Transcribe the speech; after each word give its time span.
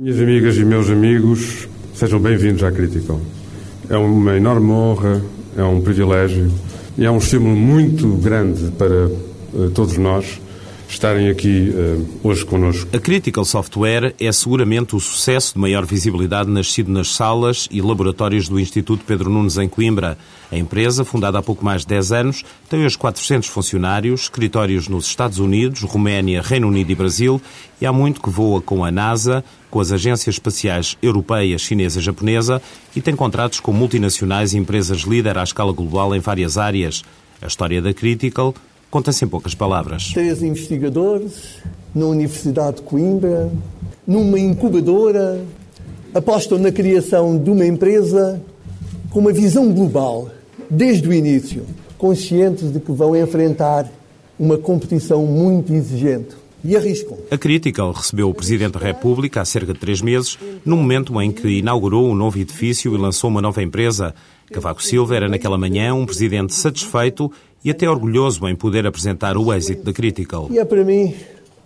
Minhas 0.00 0.20
amigas 0.20 0.56
e 0.56 0.64
meus 0.64 0.88
amigos, 0.88 1.68
sejam 1.92 2.20
bem-vindos 2.20 2.62
à 2.62 2.70
Critical. 2.70 3.20
É 3.90 3.96
uma 3.96 4.36
enorme 4.36 4.70
honra, 4.70 5.20
é 5.56 5.64
um 5.64 5.80
privilégio 5.80 6.52
e 6.96 7.04
é 7.04 7.10
um 7.10 7.16
estímulo 7.18 7.56
muito 7.56 8.06
grande 8.18 8.70
para 8.78 9.08
uh, 9.08 9.70
todos 9.74 9.98
nós 9.98 10.40
estarem 10.88 11.28
aqui 11.28 11.70
uh, 11.70 12.08
hoje 12.22 12.44
connosco. 12.44 12.88
A 12.96 12.98
Critical 12.98 13.44
Software 13.44 14.14
é 14.18 14.32
seguramente 14.32 14.96
o 14.96 15.00
sucesso 15.00 15.54
de 15.54 15.60
maior 15.60 15.84
visibilidade 15.84 16.50
nascido 16.50 16.90
nas 16.90 17.14
salas 17.14 17.68
e 17.70 17.82
laboratórios 17.82 18.48
do 18.48 18.58
Instituto 18.58 19.04
Pedro 19.06 19.28
Nunes 19.28 19.58
em 19.58 19.68
Coimbra. 19.68 20.16
A 20.50 20.56
empresa, 20.56 21.04
fundada 21.04 21.38
há 21.38 21.42
pouco 21.42 21.62
mais 21.62 21.82
de 21.82 21.88
10 21.88 22.12
anos, 22.12 22.44
tem 22.70 22.84
hoje 22.84 22.96
400 22.96 23.48
funcionários, 23.48 24.22
escritórios 24.22 24.88
nos 24.88 25.06
Estados 25.06 25.38
Unidos, 25.38 25.82
Roménia, 25.82 26.40
Reino 26.40 26.68
Unido 26.68 26.90
e 26.90 26.94
Brasil 26.94 27.40
e 27.80 27.86
há 27.86 27.92
muito 27.92 28.20
que 28.20 28.30
voa 28.30 28.62
com 28.62 28.82
a 28.82 28.90
NASA, 28.90 29.44
com 29.70 29.80
as 29.80 29.92
agências 29.92 30.36
espaciais 30.36 30.96
europeia, 31.02 31.58
chinesa 31.58 32.00
e 32.00 32.02
japonesa 32.02 32.62
e 32.96 33.02
tem 33.02 33.14
contratos 33.14 33.60
com 33.60 33.72
multinacionais 33.72 34.54
e 34.54 34.58
empresas 34.58 35.00
líder 35.00 35.36
à 35.36 35.42
escala 35.42 35.72
global 35.72 36.14
em 36.14 36.20
várias 36.20 36.56
áreas. 36.56 37.04
A 37.40 37.46
história 37.46 37.80
da 37.80 37.92
Critical 37.92 38.54
Conta-se 38.90 39.24
em 39.24 39.28
poucas 39.28 39.54
palavras. 39.54 40.12
Três 40.14 40.42
investigadores 40.42 41.58
na 41.94 42.06
Universidade 42.06 42.76
de 42.76 42.82
Coimbra, 42.82 43.50
numa 44.06 44.38
incubadora, 44.38 45.44
apostam 46.14 46.58
na 46.58 46.72
criação 46.72 47.36
de 47.36 47.50
uma 47.50 47.66
empresa 47.66 48.40
com 49.10 49.20
uma 49.20 49.32
visão 49.32 49.72
global, 49.72 50.30
desde 50.70 51.06
o 51.06 51.12
início, 51.12 51.66
conscientes 51.98 52.72
de 52.72 52.80
que 52.80 52.92
vão 52.92 53.14
enfrentar 53.16 53.90
uma 54.38 54.56
competição 54.56 55.26
muito 55.26 55.72
exigente. 55.72 56.36
E 56.64 56.76
arriscam. 56.76 57.16
A 57.30 57.38
Critical 57.38 57.92
recebeu 57.92 58.28
o 58.28 58.34
Presidente 58.34 58.72
da 58.72 58.80
República 58.80 59.40
há 59.40 59.44
cerca 59.44 59.72
de 59.72 59.78
três 59.78 60.02
meses, 60.02 60.36
no 60.64 60.76
momento 60.76 61.20
em 61.22 61.30
que 61.30 61.46
inaugurou 61.46 62.10
um 62.10 62.16
novo 62.16 62.36
edifício 62.36 62.92
e 62.92 62.98
lançou 62.98 63.30
uma 63.30 63.40
nova 63.40 63.62
empresa. 63.62 64.12
Cavaco 64.50 64.82
Silva 64.82 65.14
era, 65.14 65.28
naquela 65.28 65.56
manhã, 65.56 65.94
um 65.94 66.04
presidente 66.04 66.52
satisfeito 66.54 67.30
e 67.64 67.70
até 67.70 67.88
orgulhoso 67.88 68.46
em 68.48 68.54
poder 68.54 68.86
apresentar 68.86 69.36
o 69.36 69.52
êxito 69.52 69.84
da 69.84 69.92
Critical. 69.92 70.48
E 70.50 70.58
é 70.58 70.64
para 70.64 70.84
mim 70.84 71.14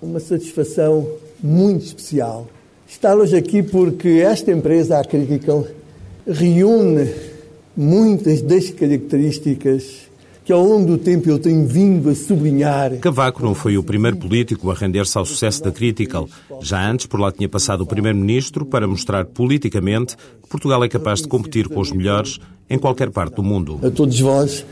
uma 0.00 0.20
satisfação 0.20 1.08
muito 1.42 1.84
especial 1.84 2.48
estar 2.88 3.16
hoje 3.16 3.36
aqui 3.36 3.62
porque 3.62 4.22
esta 4.24 4.52
empresa, 4.52 4.98
a 4.98 5.04
Critical, 5.04 5.66
reúne 6.26 7.10
muitas 7.76 8.42
das 8.42 8.70
características 8.70 10.10
que 10.44 10.52
ao 10.52 10.62
longo 10.62 10.86
do 10.86 10.98
tempo 10.98 11.30
eu 11.30 11.38
tenho 11.38 11.66
vindo 11.66 12.10
a 12.10 12.14
sublinhar. 12.14 12.98
Cavaco 12.98 13.42
não 13.42 13.54
foi 13.54 13.78
o 13.78 13.82
primeiro 13.82 14.16
político 14.16 14.70
a 14.70 14.74
render-se 14.74 15.16
ao 15.16 15.24
sucesso 15.24 15.62
da 15.62 15.70
Critical. 15.70 16.28
Já 16.60 16.90
antes, 16.90 17.06
por 17.06 17.20
lá 17.20 17.30
tinha 17.30 17.48
passado 17.48 17.82
o 17.82 17.86
primeiro-ministro 17.86 18.66
para 18.66 18.86
mostrar 18.86 19.24
politicamente 19.24 20.16
que 20.16 20.48
Portugal 20.48 20.82
é 20.82 20.88
capaz 20.88 21.22
de 21.22 21.28
competir 21.28 21.68
com 21.68 21.80
os 21.80 21.92
melhores 21.92 22.38
em 22.68 22.78
qualquer 22.78 23.10
parte 23.10 23.36
do 23.36 23.42
mundo. 23.42 23.78
A 23.82 23.90
todos 23.90 24.18
vós, 24.18 24.66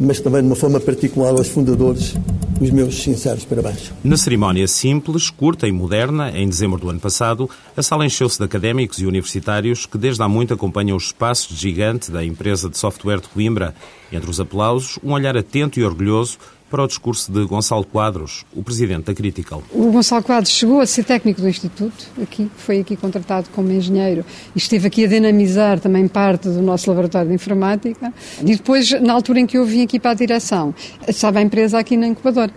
mas 0.00 0.18
também 0.18 0.40
de 0.40 0.46
uma 0.46 0.56
forma 0.56 0.80
particular 0.80 1.30
aos 1.30 1.48
fundadores, 1.48 2.14
os 2.58 2.70
meus 2.70 3.02
sinceros 3.02 3.44
parabéns. 3.44 3.92
Na 4.02 4.16
cerimónia 4.16 4.66
simples, 4.66 5.28
curta 5.28 5.68
e 5.68 5.72
moderna, 5.72 6.30
em 6.30 6.48
dezembro 6.48 6.80
do 6.80 6.88
ano 6.88 6.98
passado, 6.98 7.48
a 7.76 7.82
sala 7.82 8.06
encheu-se 8.06 8.38
de 8.38 8.44
académicos 8.44 8.98
e 8.98 9.06
universitários 9.06 9.84
que 9.84 9.98
desde 9.98 10.22
há 10.22 10.28
muito 10.28 10.54
acompanham 10.54 10.96
os 10.96 11.14
de 11.48 11.54
gigante 11.54 12.10
da 12.10 12.24
empresa 12.24 12.70
de 12.70 12.78
software 12.78 13.20
de 13.20 13.28
Coimbra. 13.28 13.74
Entre 14.10 14.28
os 14.28 14.40
aplausos, 14.40 14.98
um 15.04 15.12
olhar 15.12 15.36
atento 15.36 15.78
e 15.78 15.84
orgulhoso 15.84 16.38
para 16.70 16.84
o 16.84 16.86
discurso 16.86 17.30
de 17.32 17.44
Gonçalo 17.44 17.84
Quadros, 17.84 18.44
o 18.54 18.62
presidente 18.62 19.06
da 19.06 19.14
Critical. 19.14 19.62
O 19.72 19.90
Gonçalo 19.90 20.22
Quadros 20.22 20.52
chegou 20.52 20.80
a 20.80 20.86
ser 20.86 21.04
técnico 21.04 21.40
do 21.40 21.48
Instituto, 21.48 22.06
aqui, 22.22 22.50
foi 22.56 22.78
aqui 22.80 22.96
contratado 22.96 23.48
como 23.52 23.70
engenheiro 23.72 24.24
e 24.54 24.58
esteve 24.58 24.86
aqui 24.86 25.04
a 25.04 25.08
dinamizar 25.08 25.80
também 25.80 26.06
parte 26.06 26.48
do 26.48 26.62
nosso 26.62 26.88
laboratório 26.88 27.28
de 27.28 27.34
informática. 27.34 28.12
E 28.40 28.56
depois, 28.56 28.90
na 29.00 29.12
altura 29.12 29.40
em 29.40 29.46
que 29.46 29.58
eu 29.58 29.64
vim 29.64 29.82
aqui 29.82 29.98
para 29.98 30.12
a 30.12 30.14
direção, 30.14 30.72
estava 31.06 31.40
a 31.40 31.42
empresa 31.42 31.78
aqui 31.78 31.96
na 31.96 32.06
incubadora. 32.06 32.52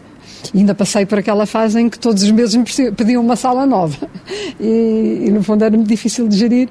Ainda 0.53 0.75
passei 0.75 1.06
por 1.06 1.19
aquela 1.19 1.45
fase 1.45 1.79
em 1.79 1.89
que 1.89 1.97
todos 1.97 2.23
os 2.23 2.31
meses 2.31 2.56
me 2.56 2.91
pediam 2.91 3.23
uma 3.23 3.35
sala 3.35 3.66
nova. 3.66 4.07
E, 4.59 5.25
e, 5.28 5.31
no 5.31 5.41
fundo 5.44 5.63
era 5.63 5.75
muito 5.75 5.88
difícil 5.88 6.28
de 6.28 6.38
gerir, 6.38 6.69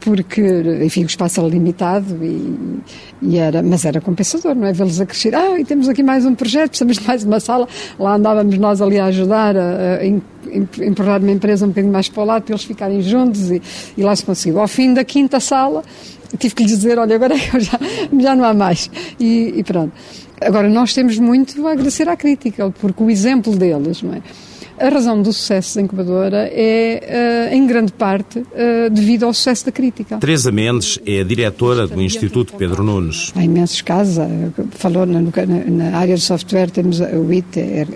porque, 0.00 0.42
enfim, 0.84 1.04
o 1.04 1.06
espaço 1.06 1.40
era 1.40 1.48
limitado, 1.48 2.18
e, 2.22 2.80
e 3.22 3.38
era, 3.38 3.62
mas 3.62 3.84
era 3.84 4.00
compensador, 4.00 4.54
não 4.54 4.66
é? 4.66 4.72
Vê-los 4.72 5.00
a 5.00 5.06
crescer. 5.06 5.34
Ah, 5.34 5.58
e 5.58 5.64
temos 5.64 5.88
aqui 5.88 6.02
mais 6.02 6.26
um 6.26 6.34
projeto, 6.34 6.70
precisamos 6.70 6.98
de 6.98 7.06
mais 7.06 7.24
uma 7.24 7.40
sala. 7.40 7.68
Lá 7.98 8.14
andávamos 8.14 8.58
nós 8.58 8.80
ali 8.80 8.98
a 8.98 9.06
ajudar, 9.06 9.56
a, 9.56 10.00
a 10.00 10.06
empurrar 10.84 11.20
uma 11.20 11.30
empresa 11.30 11.64
um 11.64 11.68
bocadinho 11.68 11.92
mais 11.92 12.08
para 12.08 12.22
o 12.22 12.26
lado, 12.26 12.42
para 12.42 12.52
eles 12.52 12.64
ficarem 12.64 13.00
juntos, 13.02 13.50
e, 13.50 13.62
e 13.96 14.02
lá 14.02 14.14
se 14.14 14.24
conseguiu. 14.24 14.60
Ao 14.60 14.68
fim 14.68 14.92
da 14.92 15.04
quinta 15.04 15.38
sala, 15.40 15.82
tive 16.38 16.54
que 16.54 16.62
lhes 16.62 16.72
dizer: 16.72 16.98
olha, 16.98 17.14
agora 17.14 17.36
já, 17.58 17.78
já 18.18 18.34
não 18.34 18.44
há 18.44 18.54
mais. 18.54 18.90
e, 19.18 19.54
e 19.56 19.64
pronto. 19.64 19.92
Agora, 20.40 20.68
nós 20.68 20.92
temos 20.92 21.18
muito 21.18 21.66
a 21.66 21.72
agradecer 21.72 22.08
à 22.08 22.16
crítica, 22.16 22.70
porque 22.80 23.02
o 23.02 23.10
exemplo 23.10 23.56
deles, 23.56 24.02
não 24.02 24.14
é? 24.14 24.22
A 24.78 24.88
razão 24.88 25.20
do 25.20 25.32
sucesso 25.32 25.76
da 25.76 25.82
incubadora 25.82 26.50
é, 26.52 27.50
uh, 27.50 27.54
em 27.54 27.66
grande 27.66 27.92
parte, 27.92 28.40
uh, 28.40 28.90
devido 28.90 29.24
ao 29.24 29.34
sucesso 29.34 29.66
da 29.66 29.70
crítica. 29.70 30.18
Teresa 30.18 30.50
Mendes 30.50 30.98
é 31.06 31.20
a 31.20 31.24
diretora 31.24 31.86
do 31.86 32.02
Instituto 32.02 32.54
Pedro 32.56 32.82
Nunes. 32.82 33.32
Há 33.36 33.44
imensos 33.44 33.80
casos. 33.82 34.18
Eh, 34.18 34.50
falou 34.70 35.06
na, 35.06 35.20
na 35.20 35.96
área 35.96 36.16
de 36.16 36.20
software, 36.22 36.70
temos 36.70 37.00
o 37.00 37.30
IT, 37.30 37.60
é, 37.60 37.86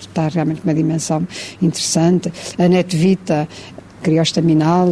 está 0.00 0.26
realmente 0.28 0.62
uma 0.64 0.74
dimensão 0.74 1.24
interessante. 1.60 2.32
A 2.58 2.66
NetVita, 2.66 3.46
criostaminal, 4.02 4.88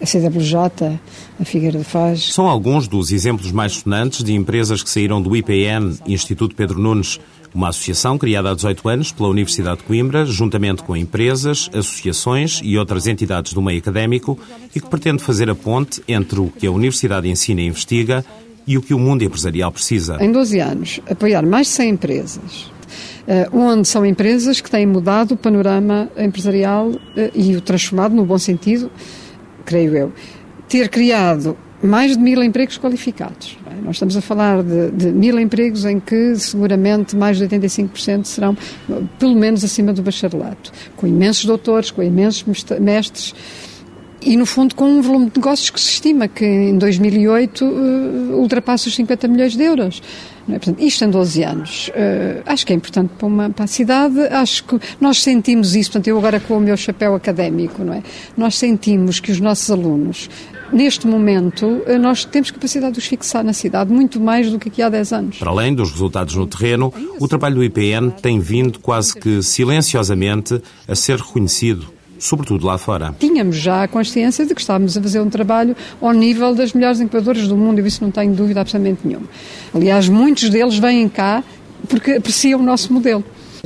a 0.00 0.06
CWJ, 0.06 1.00
a 1.40 1.44
Figueira 1.44 1.78
de 1.78 1.84
Foz. 1.84 2.32
São 2.32 2.46
alguns 2.46 2.88
dos 2.88 3.12
exemplos 3.12 3.52
mais 3.52 3.72
sonantes 3.72 4.24
de 4.24 4.32
empresas 4.32 4.82
que 4.82 4.90
saíram 4.90 5.20
do 5.20 5.36
IPN, 5.36 5.96
Instituto 6.06 6.54
Pedro 6.54 6.78
Nunes, 6.80 7.20
uma 7.54 7.68
associação 7.68 8.18
criada 8.18 8.50
há 8.50 8.54
18 8.54 8.88
anos 8.88 9.12
pela 9.12 9.28
Universidade 9.28 9.78
de 9.78 9.84
Coimbra, 9.84 10.26
juntamente 10.26 10.82
com 10.82 10.96
empresas, 10.96 11.70
associações 11.72 12.60
e 12.62 12.76
outras 12.76 13.06
entidades 13.06 13.52
do 13.54 13.62
meio 13.62 13.78
académico 13.78 14.38
e 14.74 14.80
que 14.80 14.88
pretende 14.88 15.22
fazer 15.22 15.48
a 15.48 15.54
ponte 15.54 16.02
entre 16.06 16.38
o 16.38 16.48
que 16.48 16.66
a 16.66 16.70
Universidade 16.70 17.28
ensina 17.28 17.62
e 17.62 17.66
investiga 17.66 18.24
e 18.66 18.76
o 18.76 18.82
que 18.82 18.92
o 18.92 18.98
mundo 18.98 19.22
empresarial 19.22 19.72
precisa. 19.72 20.18
Em 20.20 20.30
12 20.30 20.60
anos, 20.60 21.00
apoiar 21.08 21.46
mais 21.46 21.68
de 21.68 21.72
100 21.74 21.88
empresas, 21.90 22.70
eh, 23.26 23.48
onde 23.52 23.86
são 23.86 24.04
empresas 24.04 24.60
que 24.60 24.70
têm 24.70 24.84
mudado 24.84 25.32
o 25.32 25.36
panorama 25.36 26.10
empresarial 26.18 26.92
eh, 27.16 27.30
e 27.34 27.56
o 27.56 27.60
transformado 27.60 28.14
no 28.14 28.26
bom 28.26 28.38
sentido, 28.38 28.90
creio 29.64 29.96
eu. 29.96 30.12
Ter 30.68 30.88
criado 30.88 31.56
mais 31.82 32.16
de 32.16 32.22
mil 32.22 32.42
empregos 32.42 32.78
qualificados. 32.78 33.58
Nós 33.84 33.96
estamos 33.96 34.16
a 34.16 34.20
falar 34.20 34.62
de, 34.62 34.90
de, 34.90 35.06
mil 35.12 35.38
empregos 35.38 35.84
em 35.84 36.00
que 36.00 36.34
seguramente 36.36 37.14
mais 37.14 37.38
de 37.38 37.46
85% 37.46 38.24
serão 38.24 38.56
pelo 39.18 39.34
menos 39.34 39.62
acima 39.62 39.92
do 39.92 40.02
bacharelato, 40.02 40.72
com 40.96 41.06
imensos 41.06 41.44
doutores, 41.44 41.90
com 41.90 42.02
imensos 42.02 42.44
mestres 42.80 43.34
e, 44.26 44.36
no 44.36 44.44
fundo, 44.44 44.74
com 44.74 44.86
um 44.86 45.00
volume 45.00 45.26
de 45.26 45.36
negócios 45.36 45.70
que 45.70 45.80
se 45.80 45.92
estima 45.92 46.26
que 46.26 46.44
em 46.44 46.76
2008 46.78 47.64
uh, 47.64 47.68
ultrapassa 48.40 48.88
os 48.88 48.94
50 48.96 49.28
milhões 49.28 49.54
de 49.54 49.62
euros. 49.62 50.02
É? 50.48 50.52
Portanto, 50.52 50.80
isto 50.80 51.04
em 51.04 51.10
12 51.10 51.42
anos. 51.44 51.88
Uh, 51.90 52.42
acho 52.44 52.66
que 52.66 52.72
é 52.72 52.76
importante 52.76 53.12
para, 53.16 53.26
uma, 53.26 53.50
para 53.50 53.64
a 53.66 53.68
cidade. 53.68 54.18
Acho 54.30 54.64
que 54.64 54.80
nós 55.00 55.22
sentimos 55.22 55.76
isso. 55.76 55.90
Portanto, 55.90 56.08
eu 56.08 56.18
agora 56.18 56.40
com 56.40 56.56
o 56.56 56.60
meu 56.60 56.76
chapéu 56.76 57.14
académico, 57.14 57.84
não 57.84 57.94
é? 57.94 58.02
Nós 58.36 58.56
sentimos 58.56 59.20
que 59.20 59.30
os 59.30 59.38
nossos 59.38 59.70
alunos 59.70 60.28
neste 60.72 61.06
momento, 61.06 61.82
eh, 61.86 61.98
nós 61.98 62.24
temos 62.24 62.50
capacidade 62.50 62.94
de 62.94 62.98
os 62.98 63.06
fixar 63.06 63.44
na 63.44 63.52
cidade, 63.52 63.92
muito 63.92 64.20
mais 64.20 64.50
do 64.50 64.58
que 64.58 64.68
aqui 64.68 64.82
há 64.82 64.88
10 64.88 65.12
anos. 65.12 65.38
Para 65.38 65.50
além 65.50 65.74
dos 65.74 65.90
resultados 65.90 66.34
no 66.34 66.46
terreno, 66.46 66.92
o 67.18 67.28
trabalho 67.28 67.56
do 67.56 67.64
IPN 67.64 68.10
tem 68.10 68.38
vindo 68.38 68.78
quase 68.80 69.14
que 69.14 69.42
silenciosamente 69.42 70.60
a 70.86 70.94
ser 70.94 71.18
reconhecido 71.18 71.96
sobretudo 72.18 72.66
lá 72.66 72.78
fora. 72.78 73.14
Tínhamos 73.18 73.56
já 73.56 73.82
a 73.82 73.88
consciência 73.88 74.46
de 74.46 74.54
que 74.54 74.60
estávamos 74.60 74.96
a 74.96 75.02
fazer 75.02 75.20
um 75.20 75.28
trabalho 75.28 75.76
ao 76.00 76.12
nível 76.12 76.54
das 76.54 76.72
melhores 76.72 77.00
incubadoras 77.00 77.46
do 77.46 77.56
mundo, 77.56 77.80
e 77.80 77.86
isso 77.86 78.02
não 78.02 78.10
tenho 78.10 78.34
dúvida 78.34 78.60
absolutamente 78.60 79.06
nenhuma. 79.06 79.26
Aliás, 79.74 80.08
muitos 80.08 80.48
deles 80.48 80.78
vêm 80.78 81.08
cá 81.08 81.44
porque 81.88 82.12
apreciam 82.12 82.60
o 82.60 82.62
nosso 82.62 82.92
modelo. 82.92 83.24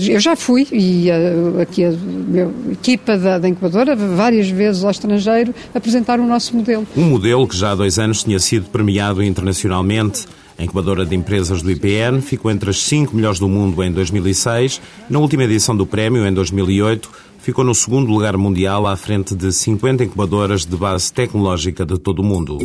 Eu 0.08 0.20
já 0.20 0.36
fui, 0.36 0.66
e 0.72 1.08
uh, 1.10 1.60
aqui 1.60 1.84
a 1.84 1.90
minha 1.90 2.50
equipa 2.70 3.18
da, 3.18 3.38
da, 3.38 3.48
incubadora, 3.48 3.94
várias 3.94 4.48
vezes 4.48 4.84
ao 4.84 4.90
estrangeiro, 4.90 5.54
apresentar 5.74 6.18
o 6.20 6.26
nosso 6.26 6.56
modelo. 6.56 6.86
Um 6.96 7.08
modelo 7.10 7.46
que 7.46 7.56
já 7.56 7.72
há 7.72 7.74
dois 7.74 7.98
anos 7.98 8.24
tinha 8.24 8.38
sido 8.38 8.70
premiado 8.70 9.22
internacionalmente. 9.22 10.26
A 10.58 10.64
incubadora 10.64 11.06
de 11.06 11.16
empresas 11.16 11.62
do 11.62 11.70
IPN 11.70 12.20
ficou 12.20 12.50
entre 12.50 12.70
as 12.70 12.82
cinco 12.82 13.16
melhores 13.16 13.38
do 13.38 13.48
mundo 13.48 13.82
em 13.82 13.90
2006. 13.90 14.80
Na 15.08 15.18
última 15.18 15.44
edição 15.44 15.74
do 15.74 15.86
prémio, 15.86 16.26
em 16.26 16.32
2008, 16.32 17.10
ficou 17.38 17.64
no 17.64 17.74
segundo 17.74 18.10
lugar 18.10 18.36
mundial 18.36 18.86
à 18.86 18.94
frente 18.96 19.34
de 19.34 19.52
50 19.52 20.04
incubadoras 20.04 20.66
de 20.66 20.76
base 20.76 21.12
tecnológica 21.12 21.86
de 21.86 21.98
todo 21.98 22.20
o 22.20 22.24
mundo. 22.24 22.58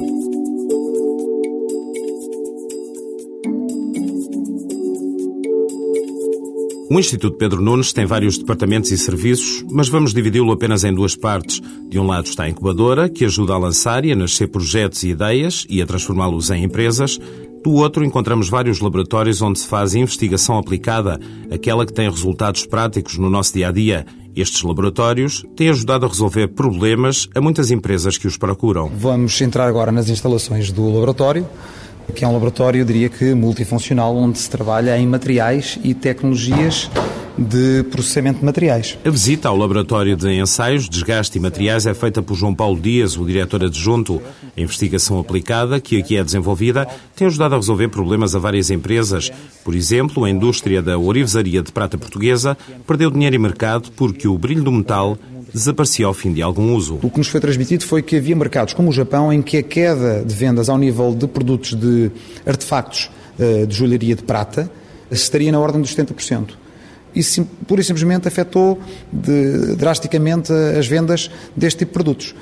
O 6.87 6.99
Instituto 6.99 7.35
Pedro 7.35 7.63
Nunes 7.63 7.91
tem 7.91 8.05
vários 8.05 8.37
departamentos 8.37 8.91
e 8.91 8.97
serviços, 8.97 9.65
mas 9.71 9.89
vamos 9.89 10.13
dividi-lo 10.13 10.51
apenas 10.51 10.83
em 10.83 10.93
duas 10.93 11.15
partes. 11.15 11.59
De 11.89 11.97
um 11.97 12.05
lado 12.05 12.27
está 12.27 12.43
a 12.43 12.49
incubadora, 12.49 13.09
que 13.09 13.25
ajuda 13.25 13.53
a 13.53 13.57
lançar 13.57 14.05
e 14.05 14.11
a 14.11 14.15
nascer 14.15 14.47
projetos 14.47 15.01
e 15.01 15.09
ideias 15.09 15.65
e 15.67 15.81
a 15.81 15.85
transformá-los 15.85 16.51
em 16.51 16.63
empresas. 16.63 17.19
Do 17.63 17.71
outro, 17.73 18.05
encontramos 18.05 18.49
vários 18.49 18.79
laboratórios 18.79 19.41
onde 19.41 19.57
se 19.57 19.67
faz 19.67 19.95
investigação 19.95 20.59
aplicada, 20.59 21.19
aquela 21.49 21.87
que 21.87 21.93
tem 21.93 22.07
resultados 22.07 22.67
práticos 22.67 23.17
no 23.17 23.31
nosso 23.31 23.53
dia 23.53 23.69
a 23.69 23.71
dia. 23.71 24.05
Estes 24.35 24.61
laboratórios 24.61 25.43
têm 25.55 25.69
ajudado 25.69 26.05
a 26.05 26.09
resolver 26.09 26.49
problemas 26.49 27.27
a 27.33 27.41
muitas 27.41 27.71
empresas 27.71 28.15
que 28.15 28.27
os 28.27 28.37
procuram. 28.37 28.91
Vamos 28.95 29.41
entrar 29.41 29.65
agora 29.65 29.91
nas 29.91 30.07
instalações 30.07 30.71
do 30.71 30.85
laboratório 30.85 31.47
que 32.13 32.23
é 32.23 32.27
um 32.27 32.33
laboratório, 32.33 32.81
eu 32.81 32.85
diria 32.85 33.09
que 33.09 33.33
multifuncional, 33.33 34.15
onde 34.15 34.37
se 34.37 34.49
trabalha 34.49 34.97
em 34.97 35.07
materiais 35.07 35.79
e 35.83 35.93
tecnologias 35.93 36.89
de 37.37 37.83
processamento 37.91 38.39
de 38.39 38.45
materiais. 38.45 38.97
A 39.03 39.09
visita 39.09 39.49
ao 39.49 39.57
laboratório 39.57 40.15
de 40.15 40.31
ensaios, 40.39 40.87
desgaste 40.87 41.37
e 41.37 41.41
materiais 41.41 41.85
é 41.85 41.93
feita 41.93 42.21
por 42.21 42.35
João 42.35 42.55
Paulo 42.55 42.79
Dias, 42.79 43.17
o 43.17 43.25
diretor 43.25 43.63
adjunto. 43.63 44.21
A 44.55 44.61
investigação 44.61 45.19
aplicada, 45.19 45.79
que 45.81 45.99
aqui 45.99 46.15
é 46.15 46.23
desenvolvida, 46.23 46.87
tem 47.15 47.27
ajudado 47.27 47.55
a 47.55 47.57
resolver 47.57 47.89
problemas 47.89 48.35
a 48.35 48.39
várias 48.39 48.69
empresas. 48.69 49.31
Por 49.63 49.75
exemplo, 49.75 50.23
a 50.23 50.29
indústria 50.29 50.81
da 50.81 50.97
orivesaria 50.97 51.61
de 51.61 51.71
prata 51.71 51.97
portuguesa 51.97 52.57
perdeu 52.87 53.11
dinheiro 53.11 53.35
e 53.35 53.39
mercado 53.39 53.91
porque 53.91 54.27
o 54.27 54.37
brilho 54.37 54.63
do 54.63 54.71
metal 54.71 55.17
desaparecia 55.55 56.05
ao 56.05 56.13
fim 56.13 56.33
de 56.33 56.41
algum 56.41 56.75
uso. 56.75 56.99
O 57.01 57.09
que 57.09 57.17
nos 57.17 57.29
foi 57.29 57.39
transmitido 57.39 57.85
foi 57.85 58.01
que 58.01 58.17
havia 58.17 58.35
mercados 58.35 58.73
como 58.73 58.89
o 58.89 58.91
Japão 58.91 59.31
em 59.31 59.41
que 59.41 59.57
a 59.57 59.63
queda 59.63 60.21
de 60.23 60.35
vendas 60.35 60.67
ao 60.67 60.77
nível 60.77 61.15
de 61.15 61.27
produtos 61.27 61.73
de 61.73 62.11
artefactos 62.45 63.09
eh, 63.39 63.65
de 63.65 63.73
joalharia 63.73 64.15
de 64.15 64.23
prata 64.23 64.69
estaria 65.09 65.51
na 65.51 65.59
ordem 65.59 65.81
dos 65.81 65.95
70%. 65.95 66.49
Isso 67.15 67.47
pura 67.65 67.79
e 67.79 67.83
simplesmente 67.85 68.27
afetou 68.27 68.77
de, 69.11 69.77
drasticamente 69.77 70.51
as 70.51 70.85
vendas 70.87 71.31
deste 71.55 71.79
tipo 71.79 71.91
de 71.91 71.93
produtos. 71.93 72.35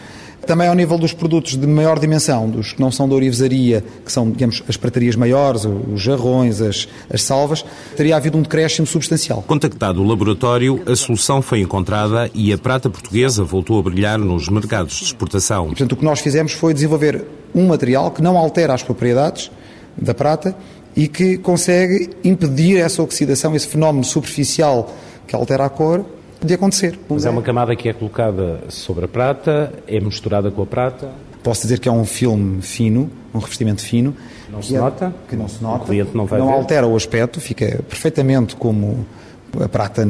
Também 0.46 0.68
ao 0.68 0.76
nível 0.76 0.98
dos 0.98 1.14
produtos 1.14 1.56
de 1.56 1.66
maior 1.66 1.98
dimensão, 2.00 2.50
dos 2.50 2.74
que 2.74 2.82
não 2.82 2.92
são 2.92 3.08
da 3.08 3.16
orivesaria, 3.16 3.84
que 4.06 4.12
são, 4.12 4.30
digamos, 4.30 4.62
as 4.68 4.76
pratarias 4.76 5.16
maiores, 5.16 5.66
os 5.66 6.02
jarrões, 6.02 6.62
as, 6.62 6.88
as 7.10 7.24
salvas, 7.24 7.64
teria 7.96 8.18
havido 8.18 8.38
um 8.38 8.42
decréscimo 8.42 8.86
substancial. 8.86 9.44
Contactado 9.48 10.02
o 10.02 10.08
laboratório, 10.08 10.82
a 10.86 10.96
solução 10.96 11.42
foi 11.42 11.62
encontrada 11.62 12.30
e 12.34 12.52
a 12.52 12.58
prata 12.58 12.90
portuguesa 12.90 13.44
voltou 13.44 13.80
a 13.80 13.84
brilhar 13.84 14.20
nos 14.20 14.50
mercados 14.50 14.96
de 14.96 15.06
exportação. 15.06 15.68
Portanto, 15.68 15.94
o 15.94 15.96
que 15.96 16.04
nós 16.06 16.20
fizemos 16.20 16.52
foi 16.52 16.74
desenvolver 16.74 17.26
um 17.56 17.68
material 17.68 18.12
que 18.12 18.22
não 18.22 18.38
altera 18.38 18.74
as 18.74 18.84
propriedades 18.84 19.50
da 19.98 20.14
prata 20.14 20.56
e 20.96 21.08
que 21.08 21.38
consegue 21.38 22.10
impedir 22.24 22.78
essa 22.78 23.02
oxidação, 23.02 23.56
esse 23.56 23.68
fenómeno 23.68 24.04
superficial 24.04 24.94
que 25.28 25.36
altera 25.36 25.66
a 25.66 25.70
cor, 25.70 26.06
de 26.46 26.54
acontecer. 26.54 26.98
Mas 27.10 27.26
é 27.26 27.30
uma 27.30 27.42
camada 27.42 27.76
que 27.76 27.88
é 27.90 27.94
colocada 27.94 28.62
sobre 28.70 29.06
a 29.06 29.08
prata, 29.08 29.72
é 29.88 30.00
misturada 30.00 30.50
com 30.52 30.62
a 30.62 30.66
prata? 30.66 31.10
Posso 31.44 31.62
dizer 31.64 31.80
que 31.80 31.90
é 31.90 31.92
um 31.92 32.06
filme 32.06 32.62
fino, 32.62 33.10
um 33.34 33.40
revestimento 33.40 33.82
fino. 33.82 34.16
Não 34.50 34.62
se 34.62 34.76
é, 34.76 34.80
nota? 34.80 35.14
Que 35.28 35.36
não 35.36 35.48
se 35.48 35.62
nota. 35.62 35.84
O 35.84 35.88
cliente 35.88 36.16
não 36.16 36.26
vai 36.26 36.40
Não 36.40 36.48
ver. 36.48 36.54
altera 36.54 36.88
o 36.88 36.96
aspecto, 36.96 37.42
fica 37.42 37.82
perfeitamente 37.90 38.56
como 38.56 39.06
a 39.60 39.68
prata, 39.68 40.08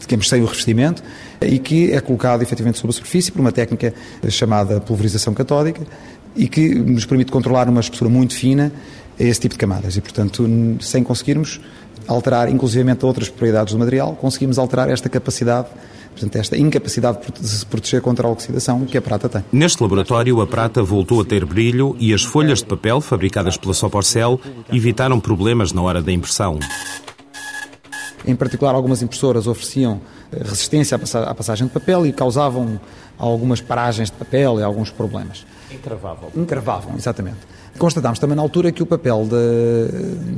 digamos, 0.00 0.28
sem 0.28 0.42
o 0.42 0.46
revestimento, 0.46 1.02
e 1.40 1.58
que 1.58 1.92
é 1.92 2.00
colocado 2.00 2.42
efetivamente 2.42 2.78
sobre 2.78 2.90
a 2.90 2.94
superfície 2.94 3.30
por 3.30 3.40
uma 3.40 3.52
técnica 3.52 3.94
chamada 4.28 4.80
pulverização 4.80 5.32
catódica 5.34 5.82
e 6.34 6.48
que 6.48 6.74
nos 6.74 7.04
permite 7.06 7.30
controlar 7.30 7.68
uma 7.68 7.80
espessura 7.80 8.10
muito 8.10 8.34
fina 8.34 8.72
esse 9.18 9.40
tipo 9.40 9.54
de 9.54 9.58
camadas. 9.58 9.96
E, 9.96 10.00
portanto, 10.00 10.48
sem 10.80 11.02
conseguirmos 11.02 11.60
alterar, 12.08 12.50
inclusivamente, 12.50 13.04
outras 13.04 13.28
propriedades 13.28 13.72
do 13.72 13.78
material, 13.78 14.16
conseguimos 14.16 14.58
alterar 14.58 14.88
esta 14.90 15.08
capacidade 15.08 15.68
portanto, 16.18 16.36
esta 16.36 16.56
incapacidade 16.56 17.18
de 17.40 17.48
se 17.48 17.64
proteger 17.64 18.00
contra 18.02 18.26
a 18.26 18.30
oxidação 18.30 18.84
que 18.84 18.98
a 18.98 19.02
prata 19.02 19.28
tem. 19.28 19.44
Neste 19.52 19.80
laboratório, 19.80 20.40
a 20.40 20.46
prata 20.46 20.82
voltou 20.82 21.20
a 21.20 21.24
ter 21.24 21.44
brilho 21.44 21.96
e 22.00 22.12
as 22.12 22.24
folhas 22.24 22.58
de 22.58 22.64
papel 22.64 23.00
fabricadas 23.00 23.56
pela 23.56 23.72
Soporcel 23.72 24.40
evitaram 24.72 25.20
problemas 25.20 25.72
na 25.72 25.80
hora 25.80 26.02
da 26.02 26.10
impressão. 26.10 26.58
Em 28.26 28.34
particular, 28.34 28.74
algumas 28.74 29.00
impressoras 29.00 29.46
ofereciam 29.46 30.00
eh, 30.32 30.42
resistência 30.42 30.96
à 30.96 31.34
passagem 31.34 31.66
de 31.66 31.72
papel 31.72 32.04
e 32.04 32.12
causavam 32.12 32.80
algumas 33.16 33.60
paragens 33.60 34.10
de 34.10 34.16
papel 34.16 34.58
e 34.58 34.62
alguns 34.62 34.90
problemas. 34.90 35.46
Encravavam. 35.70 36.30
Encravavam, 36.36 36.94
exatamente. 36.96 37.38
Constatámos 37.78 38.18
também 38.18 38.36
na 38.36 38.42
altura 38.42 38.72
que 38.72 38.82
o 38.82 38.86
papel 38.86 39.24
da, 39.24 39.36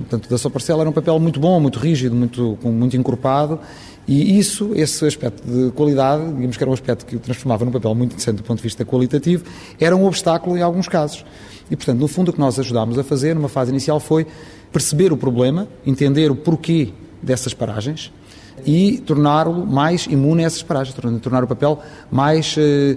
portanto, 0.01 0.29
da 0.29 0.37
sua 0.37 0.51
parcela 0.51 0.83
era 0.83 0.91
um 0.91 0.93
papel 0.93 1.19
muito 1.19 1.41
bom, 1.41 1.59
muito 1.59 1.79
rígido, 1.79 2.15
muito, 2.15 2.59
muito 2.63 2.97
encorpado 2.97 3.59
e 4.07 4.39
isso, 4.39 4.73
esse 4.75 5.07
aspecto 5.07 5.43
de 5.47 5.71
qualidade, 5.71 6.27
digamos 6.35 6.57
que 6.57 6.65
era 6.65 6.71
um 6.71 6.75
aspecto 6.75 7.07
que 7.07 7.17
o 7.17 7.21
transformava 7.21 7.65
num 7.65 7.71
papel 7.71 7.95
muito 7.95 8.11
interessante 8.11 8.39
do 8.39 8.43
ponto 8.43 8.57
de 8.57 8.65
vista 8.65 8.85
qualitativo, 8.85 9.45
era 9.79 9.95
um 9.97 10.05
obstáculo 10.05 10.59
em 10.59 10.63
alguns 10.63 10.89
casos. 10.89 11.25
E, 11.71 11.77
portanto, 11.77 12.01
no 12.01 12.09
fundo, 12.09 12.31
o 12.31 12.33
que 12.33 12.41
nós 12.41 12.59
ajudámos 12.59 12.99
a 12.99 13.05
fazer 13.05 13.35
numa 13.35 13.49
fase 13.49 13.71
inicial 13.71 14.01
foi 14.01 14.27
perceber 14.73 15.13
o 15.13 15.17
problema, 15.17 15.69
entender 15.87 16.31
o 16.31 16.35
porquê 16.35 16.93
dessas 17.23 17.55
paragens 17.55 18.13
e 18.67 18.99
torná-lo 18.99 19.67
mais 19.67 20.07
imune 20.07 20.45
a 20.45 20.47
essas 20.47 20.63
paragens, 20.63 20.95
tornar 21.21 21.45
o 21.45 21.47
papel 21.47 21.79
mais 22.11 22.55
eh, 22.59 22.97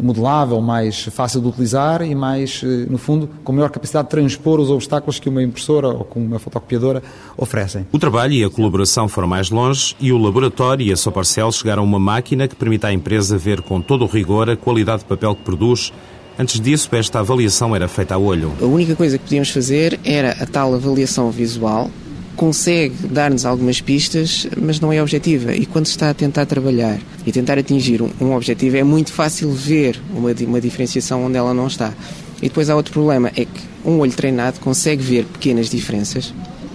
modelável, 0.00 0.60
mais 0.60 1.04
fácil 1.04 1.40
de 1.40 1.48
utilizar 1.48 2.02
e 2.02 2.14
mais, 2.14 2.62
eh, 2.64 2.86
no 2.88 2.96
fundo, 2.96 3.28
com 3.42 3.52
maior 3.52 3.70
capacidade 3.70 4.06
de 4.06 4.10
transpor 4.10 4.60
os 4.60 4.70
obstáculos 4.70 5.18
que 5.18 5.28
uma 5.28 5.42
impressora 5.42 5.88
ou 5.88 6.04
com 6.04 6.20
uma 6.20 6.38
fotocopiadora 6.38 7.02
oferecem. 7.36 7.86
O 7.92 7.98
trabalho 7.98 8.32
e 8.32 8.44
a 8.44 8.50
colaboração 8.50 9.08
foram 9.08 9.28
mais 9.28 9.50
longe 9.50 9.94
e 10.00 10.12
o 10.12 10.18
laboratório 10.18 10.86
e 10.86 10.92
a 10.92 10.96
Soparcel 10.96 11.52
chegaram 11.52 11.82
a 11.82 11.86
uma 11.86 11.98
máquina 11.98 12.48
que 12.48 12.56
permite 12.56 12.86
à 12.86 12.92
empresa 12.92 13.36
ver 13.36 13.60
com 13.62 13.80
todo 13.80 14.04
o 14.04 14.08
rigor 14.08 14.48
a 14.48 14.56
qualidade 14.56 15.00
de 15.00 15.08
papel 15.08 15.34
que 15.34 15.42
produz 15.42 15.92
Antes 16.36 16.60
disso, 16.60 16.88
esta 16.96 17.20
avaliação 17.20 17.76
era 17.76 17.86
feita 17.86 18.16
a 18.16 18.18
olho. 18.18 18.52
A 18.60 18.64
única 18.64 18.96
coisa 18.96 19.16
que 19.16 19.22
podíamos 19.22 19.50
fazer 19.50 20.00
era 20.04 20.32
a 20.32 20.46
tal 20.46 20.74
avaliação 20.74 21.30
visual, 21.30 21.88
consegue 22.36 22.94
dar-nos 23.06 23.44
algumas 23.44 23.80
pistas, 23.80 24.46
mas 24.60 24.80
não 24.80 24.92
é 24.92 25.00
objetiva. 25.00 25.54
E 25.54 25.66
quando 25.66 25.86
se 25.86 25.92
está 25.92 26.10
a 26.10 26.14
tentar 26.14 26.46
trabalhar 26.46 26.98
e 27.26 27.32
tentar 27.32 27.58
atingir 27.58 28.02
um, 28.02 28.10
um 28.20 28.34
objetivo, 28.34 28.76
é 28.76 28.84
muito 28.84 29.12
fácil 29.12 29.50
ver 29.52 30.00
uma, 30.14 30.30
uma 30.46 30.60
diferenciação 30.60 31.24
onde 31.24 31.36
ela 31.36 31.54
não 31.54 31.66
está. 31.66 31.92
E 32.38 32.48
depois 32.48 32.68
há 32.68 32.76
outro 32.76 32.92
problema, 32.92 33.28
é 33.28 33.44
que 33.44 33.60
um 33.84 33.98
olho 33.98 34.12
treinado 34.12 34.60
consegue 34.60 35.02
ver 35.02 35.24
pequenas 35.24 35.70
diferenças 35.70 36.32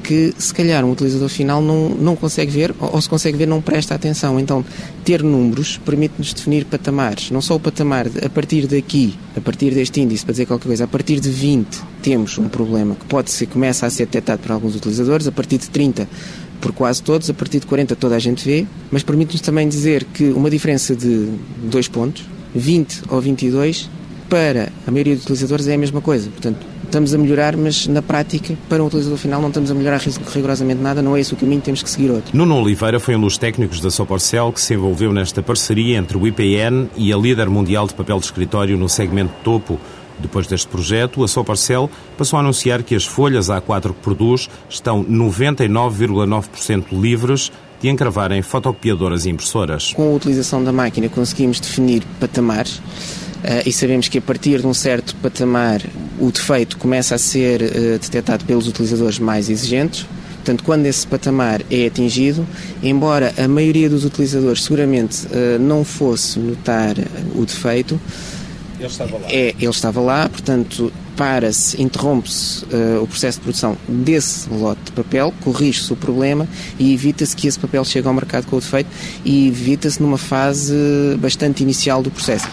que 0.10 0.34
se 0.40 0.52
calhar 0.52 0.84
um 0.84 0.92
utilizador 0.92 1.30
final 1.30 1.62
não, 1.62 1.90
não 1.90 2.16
consegue 2.16 2.50
ver, 2.50 2.74
ou, 2.80 2.96
ou 2.96 3.00
se 3.00 3.08
consegue 3.08 3.38
ver 3.38 3.46
não 3.46 3.62
presta 3.62 3.94
atenção. 3.94 4.40
Então, 4.40 4.66
ter 5.06 5.22
números 5.22 5.80
permite-nos 5.86 6.34
definir 6.34 6.66
patamares. 6.66 7.30
Não 7.30 7.42
só 7.42 7.56
o 7.56 7.60
patamar, 7.60 8.08
a 8.08 8.28
partir 8.28 8.66
daqui, 8.66 9.14
a 9.38 9.40
partir 9.40 9.70
deste 9.72 10.02
índice, 10.02 10.26
para 10.26 10.32
dizer 10.32 10.48
qualquer 10.48 10.66
coisa, 10.66 10.86
a 10.86 10.88
partir 10.88 11.20
de 11.20 11.30
20 11.30 11.80
temos 12.02 12.40
um 12.40 12.50
problema 12.50 12.96
que 12.96 13.06
pode 13.06 13.30
ser, 13.30 13.46
começa 13.46 13.86
a 13.86 13.90
ser 13.92 14.08
detectado 14.08 14.42
por 14.42 14.52
alguns 14.52 14.76
utilizadores, 14.76 15.28
a 15.28 15.32
partir 15.32 15.60
de 15.60 15.70
30 15.70 16.10
por 16.60 16.72
quase 16.72 17.04
todos, 17.04 17.30
a 17.30 17.34
partir 17.34 17.60
de 17.60 17.68
40 17.68 17.96
toda 17.96 18.16
a 18.16 18.20
gente 18.20 18.44
vê, 18.44 18.66
mas 18.90 19.04
permite-nos 19.04 19.42
também 19.42 19.70
dizer 19.70 20.06
que 20.06 20.24
uma 20.32 20.50
diferença 20.50 20.96
de 20.96 21.30
2 21.66 21.88
pontos, 21.88 22.26
20 22.56 23.04
ou 23.10 23.22
22, 23.22 23.88
para 24.30 24.72
a 24.86 24.92
maioria 24.92 25.16
dos 25.16 25.24
utilizadores 25.24 25.68
é 25.68 25.74
a 25.74 25.78
mesma 25.78 26.00
coisa. 26.02 26.30
Portanto, 26.30 26.66
estamos 26.84 27.14
a 27.14 27.18
melhorar, 27.18 27.58
mas 27.58 27.88
na 27.88 28.02
prática, 28.02 28.56
para 28.70 28.84
o 28.84 28.88
utilizador 28.88 29.18
final, 29.18 29.42
não 29.42 29.50
estamos 29.50 29.72
a 29.72 29.74
melhorar 29.74 30.00
rigorosamente 30.34 30.82
nada, 30.82 31.02
não 31.02 31.18
é 31.18 31.20
esse 31.20 31.34
o 31.34 31.38
caminho, 31.38 31.62
temos 31.62 31.82
que 31.82 31.90
seguir 31.90 32.12
outro. 32.12 32.38
Nuno 32.38 32.62
Oliveira 32.62 33.00
foi 33.00 33.16
um 33.16 33.22
dos 33.22 33.38
técnicos 33.38 33.82
da 33.82 33.90
Soporcel 33.90 34.54
que 34.54 34.62
se 34.62 34.76
envolveu 34.76 35.12
nesta 35.12 35.42
parceria 35.42 35.98
entre 35.98 36.18
o 36.18 36.28
IPN 36.28 36.90
e 36.96 37.12
a 37.12 37.18
líder 37.18 37.50
mundial 37.50 37.88
de 37.88 37.96
papel 37.96 38.20
de 38.20 38.26
escritório 38.26 38.78
no 38.78 38.88
segmento 38.88 39.34
topo. 39.44 39.80
Depois 40.20 40.46
deste 40.48 40.68
projeto, 40.68 41.24
a 41.24 41.28
Soporcel 41.28 41.90
passou 42.18 42.38
a 42.38 42.42
anunciar 42.42 42.84
que 42.84 42.94
as 42.94 43.06
folhas 43.06 43.48
A4 43.48 43.94
que 43.94 44.02
produz 44.02 44.50
estão 44.70 45.04
99,9% 45.06 46.86
livres 46.92 47.52
de 47.82 47.88
encravar 47.88 48.32
em 48.34 48.42
fotocopiadoras 48.42 49.26
e 49.26 49.30
impressoras. 49.30 49.94
Com 49.94 50.12
a 50.12 50.16
utilização 50.16 50.62
da 50.62 50.74
máquina 50.74 51.08
conseguimos 51.08 51.62
definir 51.62 52.04
patamares 52.20 52.82
e 53.66 53.72
sabemos 53.72 54.08
que 54.08 54.18
a 54.18 54.22
partir 54.22 54.60
de 54.60 54.68
um 54.68 54.74
certo 54.74 55.16
patamar 55.16 55.82
o 56.20 56.32
defeito 56.32 56.78
começa 56.78 57.16
a 57.16 57.18
ser 57.18 57.62
uh, 57.62 58.00
detectado 58.00 58.44
pelos 58.46 58.68
utilizadores 58.68 59.20
mais 59.20 59.50
exigentes. 59.50 60.06
Portanto, 60.36 60.64
quando 60.64 60.86
esse 60.86 61.06
patamar 61.06 61.62
é 61.70 61.88
atingido, 61.88 62.48
embora 62.82 63.34
a 63.38 63.48
maioria 63.48 63.90
dos 63.90 64.06
utilizadores 64.06 64.64
seguramente 64.64 65.26
uh, 65.28 65.60
não 65.60 65.84
fosse 65.84 66.40
notar 66.40 66.96
o 67.36 67.46
defeito, 67.46 68.00
ele 68.78 68.88
estava 68.88 69.18
lá. 69.18 69.28
É, 69.30 69.56
ele 69.60 69.70
estava 69.70 70.02
lá, 70.02 70.30
portanto, 70.30 70.92
para-se, 71.18 71.82
interrompe-se 71.82 72.64
o 73.02 73.06
processo 73.06 73.40
de 73.40 73.44
produção 73.44 73.76
desse 73.90 74.50
lote 74.50 74.80
de 74.86 74.94
papel, 74.94 75.34
corrige-se 75.42 75.92
o 75.92 75.98
problema 75.98 76.48
e 76.80 76.94
evita-se 76.94 77.36
que 77.36 77.46
esse 77.46 77.60
papel 77.60 77.84
chegue 77.84 78.08
ao 78.08 78.14
mercado 78.14 78.46
com 78.46 78.56
o 78.56 78.60
defeito 78.62 78.90
e 79.26 79.50
evita-se 79.50 80.02
numa 80.02 80.18
fase 80.18 80.74
bastante 81.20 81.62
inicial 81.62 82.02
do 82.02 82.10
processo. 82.10 82.48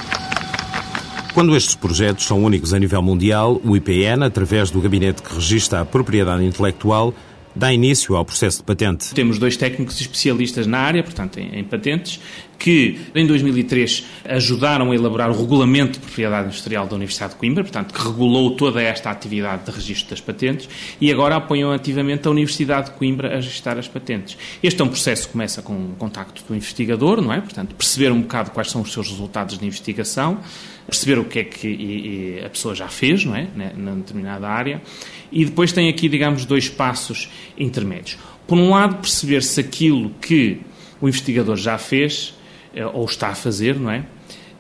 Quando 1.36 1.54
estes 1.54 1.74
projetos 1.74 2.24
são 2.24 2.42
únicos 2.42 2.72
a 2.72 2.78
nível 2.78 3.02
mundial, 3.02 3.60
o 3.62 3.76
IPN, 3.76 4.24
através 4.24 4.70
do 4.70 4.80
gabinete 4.80 5.20
que 5.20 5.34
registra 5.34 5.82
a 5.82 5.84
propriedade 5.84 6.42
intelectual, 6.42 7.12
dá 7.56 7.72
início 7.72 8.14
ao 8.14 8.24
processo 8.24 8.58
de 8.58 8.64
patente. 8.64 9.14
Temos 9.14 9.38
dois 9.38 9.56
técnicos 9.56 10.00
especialistas 10.00 10.66
na 10.66 10.78
área, 10.78 11.02
portanto, 11.02 11.40
em, 11.40 11.58
em 11.58 11.64
patentes, 11.64 12.20
que 12.58 12.98
em 13.14 13.26
2003 13.26 14.04
ajudaram 14.24 14.90
a 14.90 14.94
elaborar 14.94 15.30
o 15.30 15.38
regulamento 15.38 15.94
de 15.94 16.00
propriedade 16.00 16.48
industrial 16.48 16.86
da 16.86 16.94
Universidade 16.94 17.32
de 17.32 17.38
Coimbra, 17.38 17.64
portanto, 17.64 17.92
que 17.92 18.02
regulou 18.02 18.50
toda 18.56 18.82
esta 18.82 19.10
atividade 19.10 19.64
de 19.64 19.70
registro 19.70 20.10
das 20.10 20.20
patentes, 20.20 20.68
e 21.00 21.10
agora 21.10 21.36
apoiam 21.36 21.72
ativamente 21.72 22.28
a 22.28 22.30
Universidade 22.30 22.90
de 22.90 22.96
Coimbra 22.96 23.32
a 23.32 23.36
registrar 23.36 23.78
as 23.78 23.88
patentes. 23.88 24.36
Este 24.62 24.80
é 24.80 24.84
um 24.84 24.88
processo 24.88 25.26
que 25.26 25.32
começa 25.32 25.62
com 25.62 25.72
o 25.72 25.94
contacto 25.98 26.42
do 26.46 26.54
investigador, 26.54 27.20
não 27.20 27.32
é? 27.32 27.40
Portanto, 27.40 27.74
perceber 27.74 28.12
um 28.12 28.20
bocado 28.20 28.50
quais 28.50 28.70
são 28.70 28.82
os 28.82 28.92
seus 28.92 29.08
resultados 29.10 29.58
de 29.58 29.66
investigação, 29.66 30.40
perceber 30.86 31.18
o 31.18 31.24
que 31.24 31.38
é 31.40 31.44
que 31.44 32.40
a 32.44 32.48
pessoa 32.48 32.74
já 32.74 32.88
fez, 32.88 33.24
não 33.24 33.34
é? 33.34 33.48
Na 33.76 33.94
determinada 33.94 34.48
área, 34.48 34.80
e 35.30 35.44
depois 35.44 35.72
tem 35.72 35.88
aqui, 35.88 36.08
digamos, 36.08 36.44
dois 36.44 36.68
passos 36.68 37.28
intermédios. 37.58 38.18
Por 38.46 38.56
um 38.58 38.70
lado, 38.70 38.96
perceber 38.96 39.42
se 39.42 39.60
aquilo 39.60 40.10
que 40.20 40.60
o 41.00 41.08
investigador 41.08 41.56
já 41.56 41.76
fez 41.78 42.34
eh, 42.74 42.86
ou 42.86 43.04
está 43.04 43.28
a 43.28 43.34
fazer, 43.34 43.78
não 43.78 43.90
é? 43.90 44.04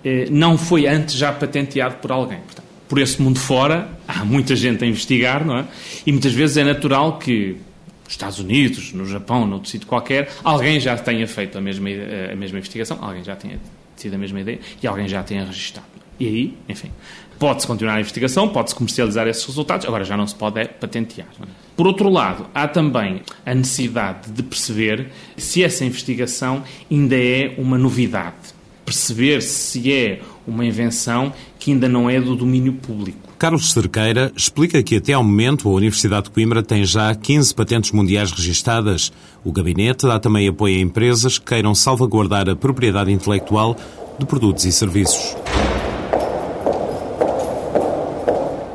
Eh, 0.04 0.26
não 0.30 0.58
foi 0.58 0.86
antes 0.86 1.14
já 1.14 1.32
patenteado 1.32 1.96
por 1.96 2.10
alguém. 2.10 2.38
Portanto, 2.40 2.66
por 2.88 2.98
esse 2.98 3.20
mundo 3.20 3.38
fora, 3.38 3.88
há 4.06 4.24
muita 4.24 4.56
gente 4.56 4.84
a 4.84 4.86
investigar, 4.86 5.44
não 5.44 5.58
é? 5.58 5.64
E 6.06 6.12
muitas 6.12 6.32
vezes 6.32 6.56
é 6.56 6.64
natural 6.64 7.18
que 7.18 7.56
nos 8.04 8.12
Estados 8.12 8.38
Unidos, 8.38 8.92
no 8.92 9.06
Japão, 9.06 9.46
noutro 9.46 9.68
sítio 9.68 9.86
qualquer, 9.86 10.30
alguém 10.44 10.78
já 10.78 10.96
tenha 10.96 11.26
feito 11.26 11.58
a 11.58 11.60
mesma, 11.60 11.88
a 12.32 12.36
mesma 12.36 12.58
investigação, 12.58 12.98
alguém 13.00 13.24
já 13.24 13.34
tenha 13.34 13.58
tido 13.96 14.14
a 14.14 14.18
mesma 14.18 14.40
ideia 14.40 14.60
e 14.80 14.86
alguém 14.86 15.08
já 15.08 15.22
tenha 15.22 15.44
registrado. 15.44 15.88
E 16.18 16.26
aí, 16.26 16.58
enfim, 16.68 16.90
pode-se 17.38 17.66
continuar 17.66 17.94
a 17.94 18.00
investigação, 18.00 18.48
pode-se 18.48 18.74
comercializar 18.74 19.26
esses 19.26 19.44
resultados, 19.44 19.86
agora 19.86 20.04
já 20.04 20.16
não 20.16 20.26
se 20.26 20.34
pode 20.34 20.60
é 20.60 20.64
patentear. 20.66 21.28
Por 21.76 21.86
outro 21.86 22.08
lado, 22.08 22.46
há 22.54 22.66
também 22.66 23.22
a 23.44 23.54
necessidade 23.54 24.30
de 24.30 24.42
perceber 24.42 25.08
se 25.36 25.62
essa 25.62 25.84
investigação 25.84 26.62
ainda 26.90 27.16
é 27.16 27.54
uma 27.58 27.76
novidade. 27.76 28.56
Perceber 28.84 29.42
se 29.42 29.92
é 29.92 30.20
uma 30.46 30.64
invenção 30.64 31.32
que 31.58 31.72
ainda 31.72 31.88
não 31.88 32.08
é 32.08 32.20
do 32.20 32.36
domínio 32.36 32.72
público. 32.72 33.18
Carlos 33.38 33.72
Cerqueira 33.72 34.32
explica 34.34 34.82
que 34.82 34.96
até 34.96 35.12
ao 35.12 35.22
momento 35.22 35.68
a 35.68 35.72
Universidade 35.72 36.24
de 36.24 36.30
Coimbra 36.30 36.62
tem 36.62 36.84
já 36.84 37.14
15 37.14 37.54
patentes 37.54 37.92
mundiais 37.92 38.30
registadas. 38.30 39.12
O 39.44 39.52
gabinete 39.52 40.06
dá 40.06 40.18
também 40.18 40.48
apoio 40.48 40.78
a 40.78 40.80
empresas 40.80 41.38
que 41.38 41.44
queiram 41.44 41.74
salvaguardar 41.74 42.48
a 42.48 42.56
propriedade 42.56 43.12
intelectual 43.12 43.76
de 44.18 44.24
produtos 44.24 44.64
e 44.64 44.72
serviços. 44.72 45.36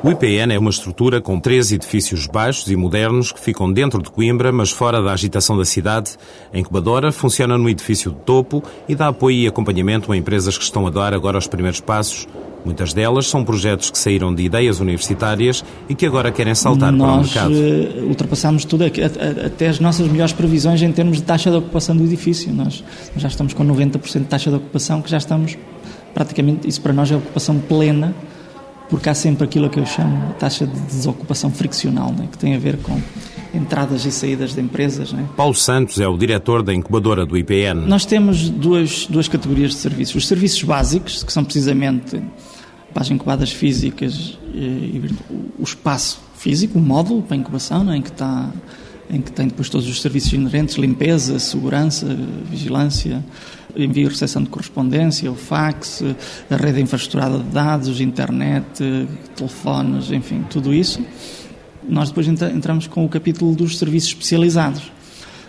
O 0.03 0.09
IPN 0.09 0.51
é 0.51 0.57
uma 0.57 0.71
estrutura 0.71 1.21
com 1.21 1.39
três 1.39 1.71
edifícios 1.71 2.25
baixos 2.25 2.71
e 2.71 2.75
modernos 2.75 3.31
que 3.31 3.39
ficam 3.39 3.71
dentro 3.71 4.01
de 4.01 4.09
Coimbra, 4.09 4.51
mas 4.51 4.71
fora 4.71 4.99
da 4.99 5.13
agitação 5.13 5.55
da 5.55 5.63
cidade. 5.63 6.17
A 6.51 6.57
incubadora 6.57 7.11
funciona 7.11 7.55
no 7.55 7.69
edifício 7.69 8.09
de 8.09 8.17
topo 8.21 8.63
e 8.89 8.95
dá 8.95 9.09
apoio 9.09 9.37
e 9.37 9.47
acompanhamento 9.47 10.11
a 10.11 10.17
empresas 10.17 10.57
que 10.57 10.63
estão 10.63 10.87
a 10.87 10.89
dar 10.89 11.13
agora 11.13 11.37
os 11.37 11.45
primeiros 11.45 11.79
passos. 11.79 12.27
Muitas 12.65 12.93
delas 12.93 13.27
são 13.27 13.45
projetos 13.45 13.91
que 13.91 13.97
saíram 13.97 14.33
de 14.33 14.41
ideias 14.41 14.79
universitárias 14.79 15.63
e 15.87 15.93
que 15.93 16.07
agora 16.07 16.31
querem 16.31 16.55
saltar 16.55 16.91
Nós, 16.91 17.07
para 17.07 17.45
o 17.45 17.51
mercado. 17.51 17.95
Nós 17.95 18.09
ultrapassamos 18.09 18.65
tudo, 18.65 18.85
até 18.85 19.67
as 19.67 19.79
nossas 19.79 20.07
melhores 20.07 20.33
previsões 20.33 20.81
em 20.81 20.91
termos 20.91 21.17
de 21.17 21.23
taxa 21.23 21.51
de 21.51 21.57
ocupação 21.57 21.95
do 21.95 22.03
edifício. 22.03 22.51
Nós 22.51 22.83
já 23.17 23.27
estamos 23.27 23.53
com 23.53 23.63
90% 23.63 24.19
de 24.21 24.25
taxa 24.25 24.49
de 24.49 24.55
ocupação, 24.55 24.99
que 24.99 25.11
já 25.11 25.17
estamos 25.17 25.55
praticamente, 26.11 26.67
isso 26.67 26.81
para 26.81 26.91
nós 26.91 27.11
é 27.11 27.15
ocupação 27.15 27.59
plena 27.59 28.15
porque 28.91 29.07
há 29.07 29.15
sempre 29.15 29.45
aquilo 29.45 29.69
que 29.69 29.79
eu 29.79 29.85
chamo 29.85 30.33
taxa 30.37 30.67
de 30.67 30.79
desocupação 30.81 31.49
friccional, 31.49 32.11
né, 32.11 32.27
que 32.29 32.37
tem 32.37 32.53
a 32.55 32.59
ver 32.59 32.77
com 32.77 33.01
entradas 33.53 34.05
e 34.05 34.11
saídas 34.11 34.53
de 34.53 34.59
empresas. 34.59 35.13
Né? 35.13 35.27
Paulo 35.37 35.55
Santos 35.55 35.99
é 35.99 36.07
o 36.07 36.17
diretor 36.17 36.61
da 36.61 36.73
incubadora 36.73 37.25
do 37.25 37.37
IPN. 37.37 37.87
Nós 37.87 38.05
temos 38.05 38.49
duas, 38.49 39.07
duas 39.07 39.29
categorias 39.29 39.71
de 39.71 39.77
serviços. 39.77 40.15
Os 40.15 40.27
serviços 40.27 40.61
básicos, 40.63 41.23
que 41.23 41.31
são 41.31 41.43
precisamente 41.43 42.21
para 42.93 43.03
as 43.03 43.09
incubadas 43.09 43.51
físicas 43.51 44.37
e, 44.53 44.59
e 44.59 45.15
o 45.57 45.63
espaço 45.63 46.19
físico, 46.35 46.77
o 46.77 46.81
módulo 46.81 47.21
para 47.21 47.35
a 47.35 47.39
incubação, 47.39 47.85
né, 47.85 47.95
em 47.95 48.01
que 48.01 48.09
está 48.09 48.49
em 49.11 49.21
que 49.21 49.31
tem 49.31 49.47
depois 49.47 49.69
todos 49.69 49.87
os 49.87 50.01
serviços 50.01 50.31
inerentes, 50.31 50.75
limpeza, 50.75 51.37
segurança, 51.37 52.07
vigilância, 52.49 53.23
envio 53.75 54.05
e 54.05 54.09
recepção 54.09 54.41
de 54.41 54.49
correspondência, 54.49 55.29
o 55.29 55.35
fax, 55.35 56.01
a 56.49 56.55
rede 56.55 56.79
infraestruturada 56.81 57.37
de 57.39 57.49
dados, 57.49 57.99
internet, 57.99 58.65
telefones, 59.35 60.11
enfim, 60.11 60.43
tudo 60.49 60.73
isso. 60.73 61.03
Nós 61.87 62.07
depois 62.09 62.27
entramos 62.27 62.87
com 62.87 63.03
o 63.03 63.09
capítulo 63.09 63.53
dos 63.53 63.77
serviços 63.77 64.09
especializados, 64.09 64.91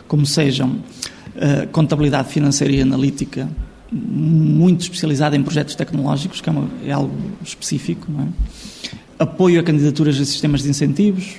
como 0.08 0.26
sejam 0.26 0.70
uh, 0.70 1.68
contabilidade 1.70 2.30
financeira 2.30 2.74
e 2.74 2.82
analítica, 2.82 3.48
muito 3.92 4.80
especializada 4.80 5.36
em 5.36 5.42
projetos 5.42 5.76
tecnológicos, 5.76 6.40
que 6.40 6.48
é, 6.48 6.52
uma, 6.52 6.68
é 6.84 6.90
algo 6.90 7.14
específico, 7.44 8.08
é? 8.18 9.22
apoio 9.22 9.60
a 9.60 9.62
candidaturas 9.62 10.18
a 10.18 10.24
sistemas 10.24 10.62
de 10.62 10.70
incentivos, 10.70 11.36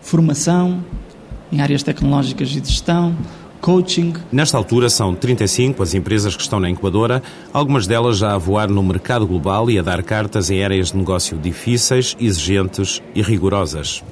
formação 0.00 0.82
em 1.52 1.60
áreas 1.60 1.82
tecnológicas 1.82 2.50
e 2.54 2.60
de 2.60 2.68
gestão, 2.68 3.16
coaching. 3.60 4.14
Nesta 4.30 4.56
altura 4.56 4.88
são 4.88 5.14
35 5.14 5.82
as 5.82 5.94
empresas 5.94 6.36
que 6.36 6.42
estão 6.42 6.60
na 6.60 6.70
incubadora, 6.70 7.22
algumas 7.52 7.86
delas 7.86 8.18
já 8.18 8.34
a 8.34 8.38
voar 8.38 8.68
no 8.68 8.82
mercado 8.82 9.26
global 9.26 9.70
e 9.70 9.78
a 9.78 9.82
dar 9.82 10.02
cartas 10.02 10.50
em 10.50 10.62
áreas 10.62 10.92
de 10.92 10.96
negócio 10.98 11.36
difíceis, 11.38 12.16
exigentes 12.20 13.02
e 13.14 13.22
rigorosas. 13.22 14.02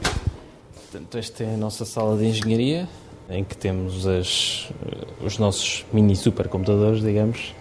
Portanto, 0.75 1.19
esta 1.19 1.45
é 1.45 1.55
a 1.55 1.57
nossa 1.57 1.85
sala 1.85 2.17
de 2.17 2.27
engenharia, 2.27 2.89
em 3.29 3.43
que 3.43 3.57
temos 3.57 4.07
as, 4.07 4.69
eh, 4.87 5.25
os 5.25 5.39
nossos 5.39 5.85
mini 5.93 6.15
supercomputadores, 6.15 7.03
digamos, 7.03 7.55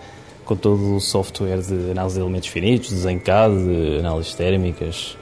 com 0.45 0.55
todo 0.55 0.95
o 0.95 0.99
software 0.99 1.61
de 1.61 1.91
análise 1.91 2.15
de 2.15 2.21
elementos 2.21 2.49
finitos, 2.49 2.89
desenho 2.89 3.21
CAD, 3.21 3.55
de 3.55 3.99
análises 3.99 4.33
térmicas, 4.33 5.17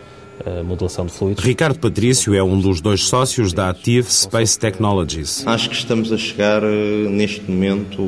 modulação 0.64 1.06
de 1.06 1.12
fluidos. 1.12 1.44
Ricardo 1.44 1.80
Patrício 1.80 2.34
é 2.34 2.44
um 2.44 2.60
dos 2.60 2.82
dois 2.82 3.04
sócios 3.04 3.54
da 3.54 3.70
Active 3.70 4.10
Space 4.12 4.58
Technologies. 4.58 5.46
Acho 5.46 5.70
que 5.70 5.76
estamos 5.76 6.12
a 6.12 6.18
chegar 6.18 6.64
eh, 6.64 7.08
neste 7.10 7.50
momento 7.50 8.02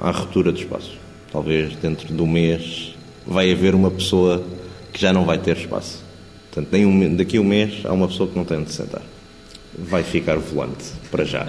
à 0.00 0.10
ruptura 0.10 0.52
do 0.52 0.58
espaço. 0.58 0.92
Talvez 1.30 1.74
dentro 1.76 2.12
de 2.12 2.22
um 2.22 2.26
mês 2.26 2.94
vai 3.26 3.50
haver 3.52 3.74
uma 3.74 3.90
pessoa 3.90 4.42
que 4.92 5.00
já 5.00 5.12
não 5.12 5.24
vai 5.24 5.38
ter 5.38 5.56
espaço. 5.56 6.02
Portanto, 6.50 6.70
daqui 7.16 7.38
a 7.38 7.40
um 7.40 7.44
mês 7.44 7.84
há 7.84 7.92
uma 7.92 8.08
pessoa 8.08 8.28
que 8.28 8.36
não 8.36 8.44
tem 8.44 8.58
onde 8.58 8.72
sentar. 8.72 9.02
Vai 9.78 10.02
ficar 10.02 10.36
volante, 10.36 10.84
para 11.10 11.24
já. 11.24 11.48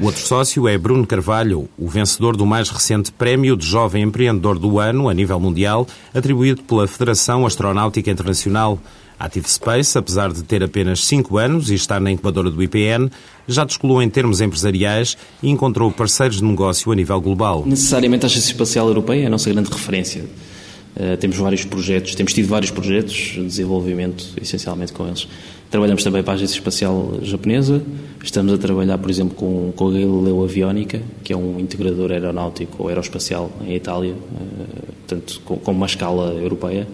O 0.00 0.06
outro 0.06 0.20
sócio 0.20 0.66
é 0.66 0.76
Bruno 0.76 1.06
Carvalho, 1.06 1.68
o 1.78 1.86
vencedor 1.86 2.36
do 2.36 2.44
mais 2.44 2.68
recente 2.68 3.12
Prémio 3.12 3.56
de 3.56 3.64
Jovem 3.64 4.02
Empreendedor 4.02 4.58
do 4.58 4.78
Ano 4.78 5.08
a 5.08 5.14
nível 5.14 5.38
mundial, 5.38 5.86
atribuído 6.12 6.62
pela 6.62 6.88
Federação 6.88 7.46
Astronáutica 7.46 8.10
Internacional. 8.10 8.78
Active 9.20 9.48
Space, 9.48 9.98
apesar 9.98 10.32
de 10.32 10.42
ter 10.42 10.64
apenas 10.64 11.04
5 11.04 11.36
anos 11.36 11.70
e 11.70 11.74
estar 11.74 12.00
na 12.00 12.10
incubadora 12.10 12.50
do 12.50 12.62
IPN, 12.62 13.10
já 13.46 13.64
descolou 13.64 14.02
em 14.02 14.08
termos 14.08 14.40
empresariais 14.40 15.16
e 15.42 15.50
encontrou 15.50 15.92
parceiros 15.92 16.38
de 16.38 16.44
negócio 16.44 16.90
a 16.90 16.94
nível 16.94 17.20
global. 17.20 17.62
Necessariamente 17.66 18.24
a 18.24 18.28
Agência 18.28 18.52
Espacial 18.52 18.88
Europeia 18.88 19.24
é 19.24 19.26
a 19.26 19.30
nossa 19.30 19.50
grande 19.50 19.70
referência. 19.70 20.24
Uh, 20.96 21.16
temos 21.16 21.36
vários 21.36 21.64
projetos, 21.64 22.14
temos 22.14 22.32
tido 22.32 22.48
vários 22.48 22.70
projetos 22.70 23.14
de 23.14 23.44
desenvolvimento, 23.44 24.24
essencialmente 24.40 24.92
com 24.92 25.06
eles. 25.06 25.28
Trabalhamos 25.70 26.02
também 26.02 26.20
para 26.22 26.32
a 26.32 26.34
Agência 26.34 26.54
Espacial 26.54 27.20
Japonesa, 27.22 27.80
estamos 28.22 28.52
a 28.52 28.58
trabalhar, 28.58 28.98
por 28.98 29.08
exemplo, 29.08 29.36
com, 29.36 29.72
com 29.76 29.88
a 29.88 29.92
Galileu 29.92 30.42
Aviónica, 30.42 31.00
que 31.22 31.32
é 31.32 31.36
um 31.36 31.60
integrador 31.60 32.10
aeronáutico 32.10 32.82
ou 32.82 32.88
aeroespacial 32.88 33.52
em 33.64 33.76
Itália, 33.76 34.14
uh, 34.14 34.92
portanto, 35.06 35.40
com, 35.44 35.56
com, 35.58 35.70
uma 35.70 35.86
escala 35.86 36.32
europeia. 36.32 36.88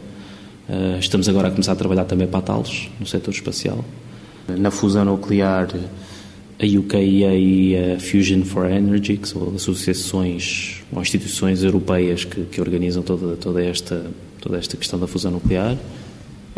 Uh, 0.69 0.99
estamos 0.99 1.27
agora 1.27 1.49
a 1.49 1.51
começar 1.51 1.73
a 1.73 1.77
trabalhar 1.77 2.05
também 2.05 2.27
para 2.27 2.41
a 2.41 2.43
Thales, 2.43 2.91
no 3.01 3.07
setor 3.07 3.33
espacial. 3.33 3.83
Na 4.47 4.71
fusão 4.71 5.07
nuclear, 5.07 5.69
a 6.59 6.65
UKIA 6.65 7.35
e 7.35 7.77
a 7.77 8.01
Fusion 8.01 8.43
for 8.43 8.71
Energy, 8.71 9.17
que 9.19 9.29
são 9.29 9.55
associações 9.55 10.83
ou 10.91 11.03
instituições 11.03 11.63
europeias 11.63 12.25
que, 12.25 12.43
que 12.45 12.61
organizam 12.61 13.03
toda, 13.03 13.37
toda, 13.37 13.63
esta, 13.63 14.11
toda 14.41 14.57
esta 14.57 14.77
questão 14.77 14.99
da 14.99 15.07
fusão 15.07 15.31
nuclear. 15.31 15.77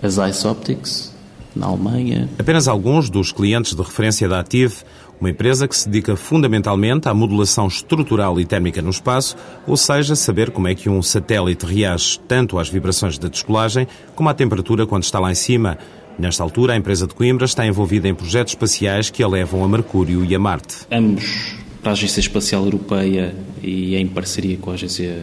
As 0.01 0.17
Ice 0.17 0.47
Optics, 0.47 1.13
na 1.55 1.67
Alemanha. 1.67 2.29
Apenas 2.39 2.69
alguns 2.69 3.11
dos 3.11 3.33
clientes 3.33 3.75
de 3.75 3.83
referência 3.83 4.29
da 4.29 4.39
Ative, 4.39 4.77
uma 5.21 5.31
empresa 5.31 5.67
que 5.67 5.77
se 5.77 5.89
dedica 5.89 6.15
fundamentalmente 6.15 7.09
à 7.09 7.15
modulação 7.15 7.67
estrutural 7.67 8.39
e 8.39 8.45
térmica 8.45 8.81
no 8.81 8.91
espaço, 8.91 9.37
ou 9.67 9.77
seja, 9.77 10.15
saber 10.15 10.53
como 10.53 10.69
é 10.69 10.75
que 10.77 10.89
um 10.89 11.03
satélite 11.03 11.67
reage 11.67 12.21
tanto 12.29 12.59
às 12.59 12.69
vibrações 12.69 13.19
da 13.19 13.27
descolagem 13.29 13.89
como 14.15 14.29
à 14.29 14.35
temperatura 14.35 14.87
quando 14.87 15.03
está 15.03 15.19
lá 15.19 15.33
em 15.33 15.35
cima. 15.35 15.77
Nesta 16.19 16.43
altura, 16.43 16.73
a 16.73 16.77
empresa 16.77 17.07
de 17.07 17.15
Coimbra 17.15 17.45
está 17.45 17.67
envolvida 17.67 18.09
em 18.09 18.15
projetos 18.15 18.53
espaciais 18.53 19.09
que 19.11 19.23
a 19.23 19.29
levam 19.29 19.63
a 19.63 19.69
Mercúrio 19.69 20.25
e 20.25 20.35
a 20.35 20.39
Marte. 20.39 20.79
Ambos 20.91 21.57
para 21.81 21.91
a 21.91 21.93
Agência 21.93 22.21
Espacial 22.21 22.65
Europeia 22.65 23.35
e 23.63 23.95
em 23.95 24.07
parceria 24.07 24.57
com 24.57 24.71
a 24.71 24.75
Agência 24.75 25.17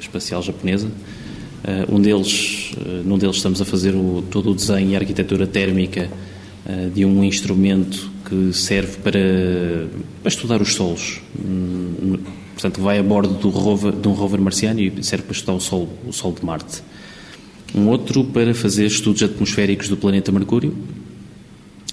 Espacial 0.00 0.42
Japonesa. 0.42 0.88
Uh, 0.88 1.94
um 1.94 2.00
deles, 2.00 2.72
uh, 2.76 3.02
num 3.04 3.16
deles 3.16 3.36
estamos 3.36 3.62
a 3.62 3.64
fazer 3.64 3.94
o, 3.94 4.22
todo 4.30 4.50
o 4.50 4.54
desenho 4.54 4.90
e 4.90 4.96
a 4.96 4.98
arquitetura 4.98 5.46
térmica 5.46 6.10
uh, 6.66 6.90
de 6.90 7.04
um 7.04 7.22
instrumento 7.22 8.10
que 8.24 8.24
que 8.24 8.52
serve 8.52 8.96
para, 8.98 9.20
para 10.22 10.28
estudar 10.28 10.60
os 10.60 10.74
solos. 10.74 11.20
Hum, 11.38 12.18
portanto, 12.54 12.80
vai 12.80 12.98
a 12.98 13.02
bordo 13.02 13.34
do 13.34 13.50
rover, 13.50 13.92
de 13.92 14.08
um 14.08 14.12
rover 14.12 14.40
marciano 14.40 14.80
e 14.80 15.04
serve 15.04 15.24
para 15.24 15.32
estudar 15.32 15.52
o 15.52 15.60
Sol, 15.60 15.88
o 16.06 16.12
Sol 16.12 16.32
de 16.32 16.44
Marte. 16.44 16.82
Um 17.74 17.88
outro 17.88 18.22
para 18.22 18.54
fazer 18.54 18.86
estudos 18.86 19.20
atmosféricos 19.24 19.88
do 19.88 19.96
planeta 19.96 20.30
Mercúrio. 20.30 20.70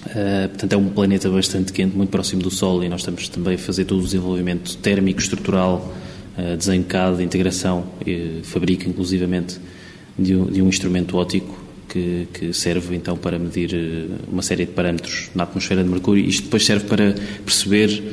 Uh, 0.05 0.47
portanto, 0.50 0.73
é 0.73 0.77
um 0.77 0.89
planeta 0.89 1.27
bastante 1.27 1.73
quente, 1.73 1.97
muito 1.97 2.11
próximo 2.11 2.39
do 2.43 2.51
Sol, 2.51 2.83
e 2.83 2.89
nós 2.89 3.01
estamos 3.01 3.27
também 3.29 3.55
a 3.55 3.57
fazer 3.57 3.85
todo 3.85 4.01
o 4.01 4.03
desenvolvimento 4.03 4.77
térmico, 4.77 5.19
estrutural, 5.19 5.91
uh, 6.38 6.55
desenho 6.55 6.83
CAD, 6.83 7.23
integração, 7.23 7.85
e 8.05 8.41
fabrica 8.43 8.88
inclusivamente 8.88 9.57
de 10.19 10.35
um, 10.35 10.45
de 10.45 10.61
um 10.61 10.67
instrumento 10.67 11.17
óptico 11.17 11.59
que, 11.89 12.27
que, 12.31 12.53
serve 12.53 12.95
então 12.95 13.17
para 13.17 13.39
medir 13.39 13.73
uh, 13.73 14.31
uma 14.31 14.43
série 14.43 14.67
de 14.67 14.73
parâmetros 14.73 15.31
na 15.33 15.43
atmosfera 15.43 15.83
de 15.83 15.89
Mercúrio. 15.89 16.23
Isto 16.23 16.43
depois 16.43 16.63
serve 16.63 16.85
para 16.85 17.15
perceber, 17.43 18.03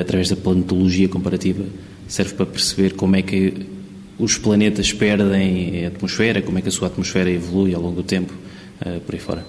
através 0.00 0.28
da 0.28 0.36
planetologia 0.36 1.08
comparativa, 1.08 1.64
serve 2.06 2.34
para 2.34 2.46
perceber 2.46 2.94
como 2.94 3.16
é 3.16 3.22
que 3.22 3.71
os 4.22 4.38
planetas 4.38 4.92
perdem 4.92 5.84
a 5.84 5.88
atmosfera, 5.88 6.40
como 6.40 6.56
é 6.56 6.62
que 6.62 6.68
a 6.68 6.72
sua 6.72 6.86
atmosfera 6.86 7.28
evolui 7.28 7.74
ao 7.74 7.82
longo 7.82 7.96
do 7.96 8.02
tempo, 8.04 8.32
uh, 8.86 9.00
por 9.00 9.14
aí 9.16 9.20
fora. 9.20 9.44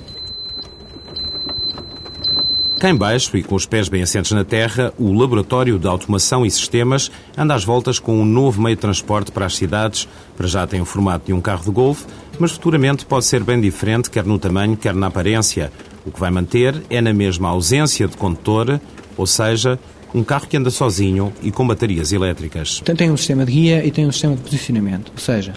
Cá 2.79 2.89
embaixo 2.89 3.37
e 3.37 3.43
com 3.43 3.53
os 3.53 3.67
pés 3.67 3.87
bem 3.87 4.01
assentes 4.01 4.31
na 4.31 4.43
terra, 4.43 4.91
o 4.97 5.13
Laboratório 5.13 5.77
de 5.77 5.87
Automação 5.87 6.43
e 6.43 6.49
Sistemas 6.49 7.11
anda 7.37 7.53
às 7.53 7.63
voltas 7.63 7.99
com 7.99 8.19
um 8.19 8.25
novo 8.25 8.61
meio 8.61 8.75
de 8.75 8.81
transporte 8.81 9.31
para 9.31 9.45
as 9.45 9.55
cidades. 9.55 10.07
Para 10.35 10.47
já 10.47 10.65
tem 10.65 10.81
o 10.81 10.85
formato 10.85 11.27
de 11.27 11.33
um 11.33 11.39
carro 11.39 11.63
de 11.63 11.71
golfe, 11.71 12.05
mas 12.39 12.51
futuramente 12.51 13.05
pode 13.05 13.25
ser 13.25 13.43
bem 13.43 13.61
diferente, 13.61 14.09
quer 14.09 14.25
no 14.25 14.39
tamanho, 14.39 14.75
quer 14.75 14.95
na 14.95 15.07
aparência. 15.07 15.71
O 16.03 16.11
que 16.11 16.19
vai 16.19 16.31
manter 16.31 16.81
é 16.89 16.99
na 16.99 17.13
mesma 17.13 17.49
ausência 17.49 18.07
de 18.07 18.17
condutor, 18.17 18.81
ou 19.15 19.27
seja, 19.27 19.79
um 20.13 20.23
carro 20.23 20.47
que 20.47 20.55
anda 20.57 20.69
sozinho 20.69 21.33
e 21.41 21.51
com 21.51 21.65
baterias 21.65 22.11
elétricas. 22.11 22.81
Tem 22.97 23.11
um 23.11 23.17
sistema 23.17 23.45
de 23.45 23.51
guia 23.51 23.85
e 23.85 23.91
tem 23.91 24.05
um 24.05 24.11
sistema 24.11 24.35
de 24.35 24.41
posicionamento, 24.41 25.11
ou 25.11 25.19
seja, 25.19 25.53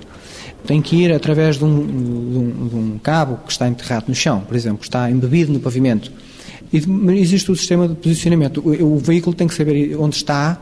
tem 0.67 0.81
que 0.81 0.97
ir 0.97 1.13
através 1.13 1.59
de 1.59 1.65
um, 1.65 1.87
de 1.87 2.39
um, 2.39 2.69
de 2.69 2.77
um 2.77 2.99
cabo 2.99 3.39
que 3.45 3.53
está 3.53 3.69
enterrado 3.69 4.07
no 4.09 4.15
chão, 4.15 4.41
por 4.41 4.57
exemplo, 4.57 4.83
está 4.83 5.11
embebido 5.11 5.53
no 5.53 5.61
pavimento. 5.61 6.11
E 6.73 6.79
existe 7.21 7.51
o 7.51 7.57
sistema 7.57 7.87
de 7.87 7.95
posicionamento. 7.95 8.61
O, 8.61 8.95
o 8.95 8.99
veículo 8.99 9.35
tem 9.35 9.47
que 9.47 9.55
saber 9.55 9.97
onde 9.97 10.17
está 10.17 10.59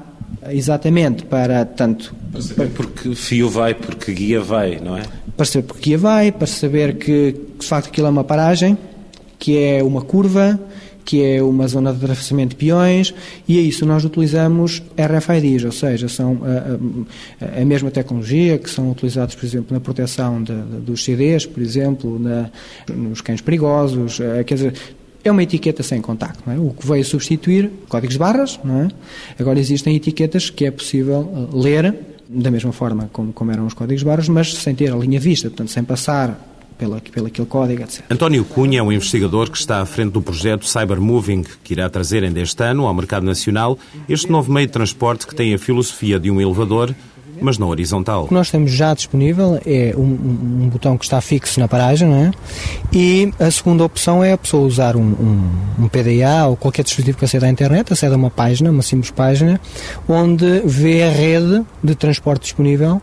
exatamente 0.51 1.25
para 1.25 1.65
tanto 1.65 2.15
para 2.35 2.43
saber 2.43 2.71
porque 2.71 3.15
fio 3.15 3.49
vai, 3.49 3.75
porque 3.75 4.13
guia 4.13 4.41
vai, 4.41 4.81
não 4.81 4.97
é? 4.97 5.03
Para 5.37 5.47
saber 5.47 5.67
porque 5.67 5.91
guia 5.91 5.99
vai, 5.99 6.33
para 6.33 6.47
saber 6.47 6.97
que 6.97 7.33
de 7.59 7.67
facto 7.67 7.89
aquilo 7.89 8.09
é 8.09 8.11
uma 8.11 8.25
paragem, 8.25 8.77
que 9.39 9.57
é 9.57 9.83
uma 9.83 10.03
curva, 10.03 10.61
que 11.05 11.23
é 11.23 11.43
uma 11.43 11.69
zona 11.69 11.93
de 11.93 11.99
atravessamento 11.99 12.51
de 12.51 12.57
peões, 12.57 13.15
e 13.47 13.59
é 13.59 13.61
isso 13.61 13.85
nós 13.85 14.05
utilizamos 14.05 14.83
RFIDs, 14.97 15.65
ou 15.65 15.73
seja, 15.73 16.09
são 16.09 16.41
a, 16.43 17.45
a, 17.45 17.63
a 17.63 17.65
mesma 17.65 17.91
tecnologia 17.91 18.59
que 18.59 18.71
são 18.71 18.91
utilizados, 18.91 19.35
por 19.35 19.45
exemplo, 19.45 19.75
na 19.75 19.81
proteção 19.81 20.43
de, 20.43 20.55
de, 20.55 20.81
dos 20.81 21.05
CDs, 21.05 21.47
por 21.47 21.63
exemplo, 21.63 22.19
na, 22.19 22.51
nos 22.95 23.21
cães 23.21 23.41
perigosos, 23.41 24.21
eh, 24.21 24.45
quer 24.45 24.55
dizer, 24.55 24.75
é 25.23 25.31
uma 25.31 25.43
etiqueta 25.43 25.83
sem 25.83 26.01
contacto, 26.01 26.49
é? 26.51 26.59
o 26.59 26.71
que 26.71 26.87
veio 26.87 27.05
substituir 27.05 27.71
códigos 27.89 28.15
de 28.15 28.19
barras, 28.19 28.61
é? 28.65 28.89
agora 29.41 29.59
existem 29.59 29.97
etiquetas 29.97 30.51
que 30.51 30.65
é 30.65 30.71
possível 30.71 31.49
eh, 31.53 31.57
ler 31.57 31.95
da 32.29 32.51
mesma 32.51 32.73
forma 32.73 33.09
como, 33.13 33.33
como 33.33 33.51
eram 33.51 33.67
os 33.67 33.75
códigos 33.75 34.01
de 34.01 34.07
barras, 34.07 34.29
mas 34.29 34.55
sem 34.55 34.75
ter 34.75 34.93
a 34.93 34.97
linha 34.97 35.21
vista, 35.21 35.49
portanto, 35.49 35.71
sem 35.71 35.85
passar 35.85 36.54
pela, 36.77 36.99
aquele 36.99 37.31
código, 37.47 37.83
etc. 37.83 38.05
António 38.11 38.45
Cunha 38.45 38.81
é 38.81 38.83
um 38.83 38.93
investigador 38.93 39.51
que 39.51 39.57
está 39.59 39.81
à 39.81 39.87
frente 39.87 40.13
do 40.13 40.23
projeto 40.23 40.67
Cybermoving, 40.67 41.45
que 41.63 41.73
irá 41.75 41.89
trazer 41.89 42.25
ainda 42.25 42.41
este 42.41 42.63
ano 42.63 42.87
ao 42.87 42.95
mercado 42.95 43.25
nacional 43.25 43.79
este 44.09 44.31
novo 44.31 44.53
meio 44.53 44.67
de 44.67 44.73
transporte 44.73 45.27
que 45.27 45.35
tem 45.35 45.55
a 45.55 45.59
filosofia 45.59 46.19
de 46.19 46.31
um 46.31 46.41
elevador, 46.41 46.95
mas 47.41 47.59
não 47.59 47.69
horizontal. 47.69 48.25
O 48.25 48.29
que 48.29 48.35
nós 48.35 48.51
temos 48.51 48.73
já 48.73 48.95
disponível 48.95 49.61
é 49.67 49.95
um, 49.97 50.01
um, 50.01 50.65
um 50.65 50.69
botão 50.69 50.97
que 50.97 51.05
está 51.05 51.21
fixo 51.21 51.61
na 51.61 51.69
paragem, 51.69 52.09
não 52.09 52.17
é? 52.17 52.31
E 52.93 53.33
a 53.39 53.51
segunda 53.51 53.85
opção 53.85 54.23
é 54.23 54.33
a 54.33 54.39
pessoa 54.39 54.67
usar 54.67 54.97
um, 54.97 55.03
um, 55.79 55.89
PDA 55.89 56.47
ou 56.49 56.57
qualquer 56.57 56.83
dispositivo 56.83 57.19
que 57.19 57.25
acede 57.25 57.45
à 57.45 57.49
internet, 57.49 57.93
acede 57.93 58.15
a 58.15 58.17
uma 58.17 58.31
página, 58.31 58.71
uma 58.71 58.83
simples 58.83 59.11
página, 59.11 59.61
onde 60.09 60.61
vê 60.65 61.03
a 61.03 61.11
rede 61.11 61.65
de 61.83 61.95
transporte 61.95 62.43
disponível 62.43 63.01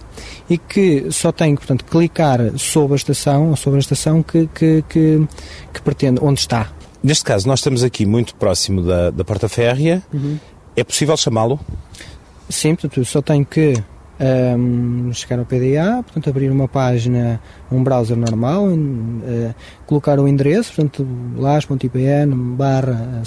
e 0.50 0.58
que 0.58 1.12
só 1.12 1.32
tem 1.32 1.56
que, 1.56 1.62
portanto, 1.62 1.86
clicar 1.86 2.58
sobre 2.58 2.94
a 2.94 2.98
estação 2.98 3.50
ou 3.50 3.56
sobre 3.56 3.78
a 3.78 3.80
estação 3.80 4.22
que, 4.22 4.48
que, 4.54 4.84
que, 4.90 5.28
que 5.74 5.82
pretende, 5.82 6.20
onde 6.22 6.40
está. 6.40 6.70
Neste 7.04 7.24
caso, 7.24 7.48
nós 7.48 7.60
estamos 7.60 7.84
aqui 7.84 8.06
muito 8.06 8.36
próximo 8.36 8.84
da, 8.84 9.10
da 9.10 9.24
porta 9.24 9.50
férrea. 9.50 10.04
Uhum. 10.14 10.38
É 10.76 10.84
possível 10.84 11.18
chamá-lo? 11.18 11.60
Sim, 12.48 12.76
portanto, 12.76 13.04
só 13.06 13.22
tenho 13.22 13.46
que 13.46 13.74
um, 14.22 15.12
chegar 15.14 15.40
ao 15.40 15.46
PDA, 15.46 16.04
portanto, 16.04 16.30
abrir 16.30 16.52
uma 16.52 16.68
página, 16.68 17.42
um 17.72 17.84
browser 17.84 18.18
normal, 18.18 18.68
uh, 18.68 19.56
colocar 19.86 20.20
o 20.20 20.28
endereço, 20.28 20.74
portanto, 20.74 21.08
las.ipn 21.38 22.56
barra 22.56 23.24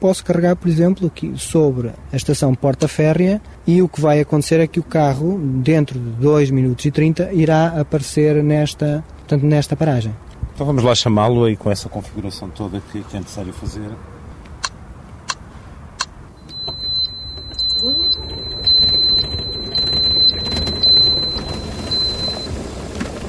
posso 0.00 0.24
carregar, 0.24 0.56
por 0.56 0.68
exemplo, 0.68 1.06
aqui 1.06 1.32
sobre 1.36 1.88
a 2.12 2.16
estação 2.16 2.54
Porta 2.54 2.86
Férrea 2.86 3.40
e 3.66 3.82
o 3.82 3.88
que 3.88 4.00
vai 4.00 4.20
acontecer 4.20 4.60
é 4.60 4.66
que 4.66 4.78
o 4.78 4.82
carro, 4.82 5.38
dentro 5.38 5.98
de 5.98 6.10
2 6.10 6.50
minutos 6.50 6.84
e 6.84 6.90
30, 6.90 7.32
irá 7.32 7.80
aparecer 7.80 8.42
nesta, 8.42 9.02
portanto, 9.18 9.44
nesta 9.44 9.74
paragem. 9.74 10.14
Então 10.54 10.66
vamos 10.66 10.82
lá 10.82 10.94
chamá-lo 10.94 11.44
aí 11.44 11.56
com 11.56 11.70
essa 11.70 11.88
configuração 11.88 12.48
toda 12.50 12.80
que, 12.92 13.02
que 13.02 13.16
é 13.16 13.20
necessário 13.20 13.52
fazer. 13.52 13.90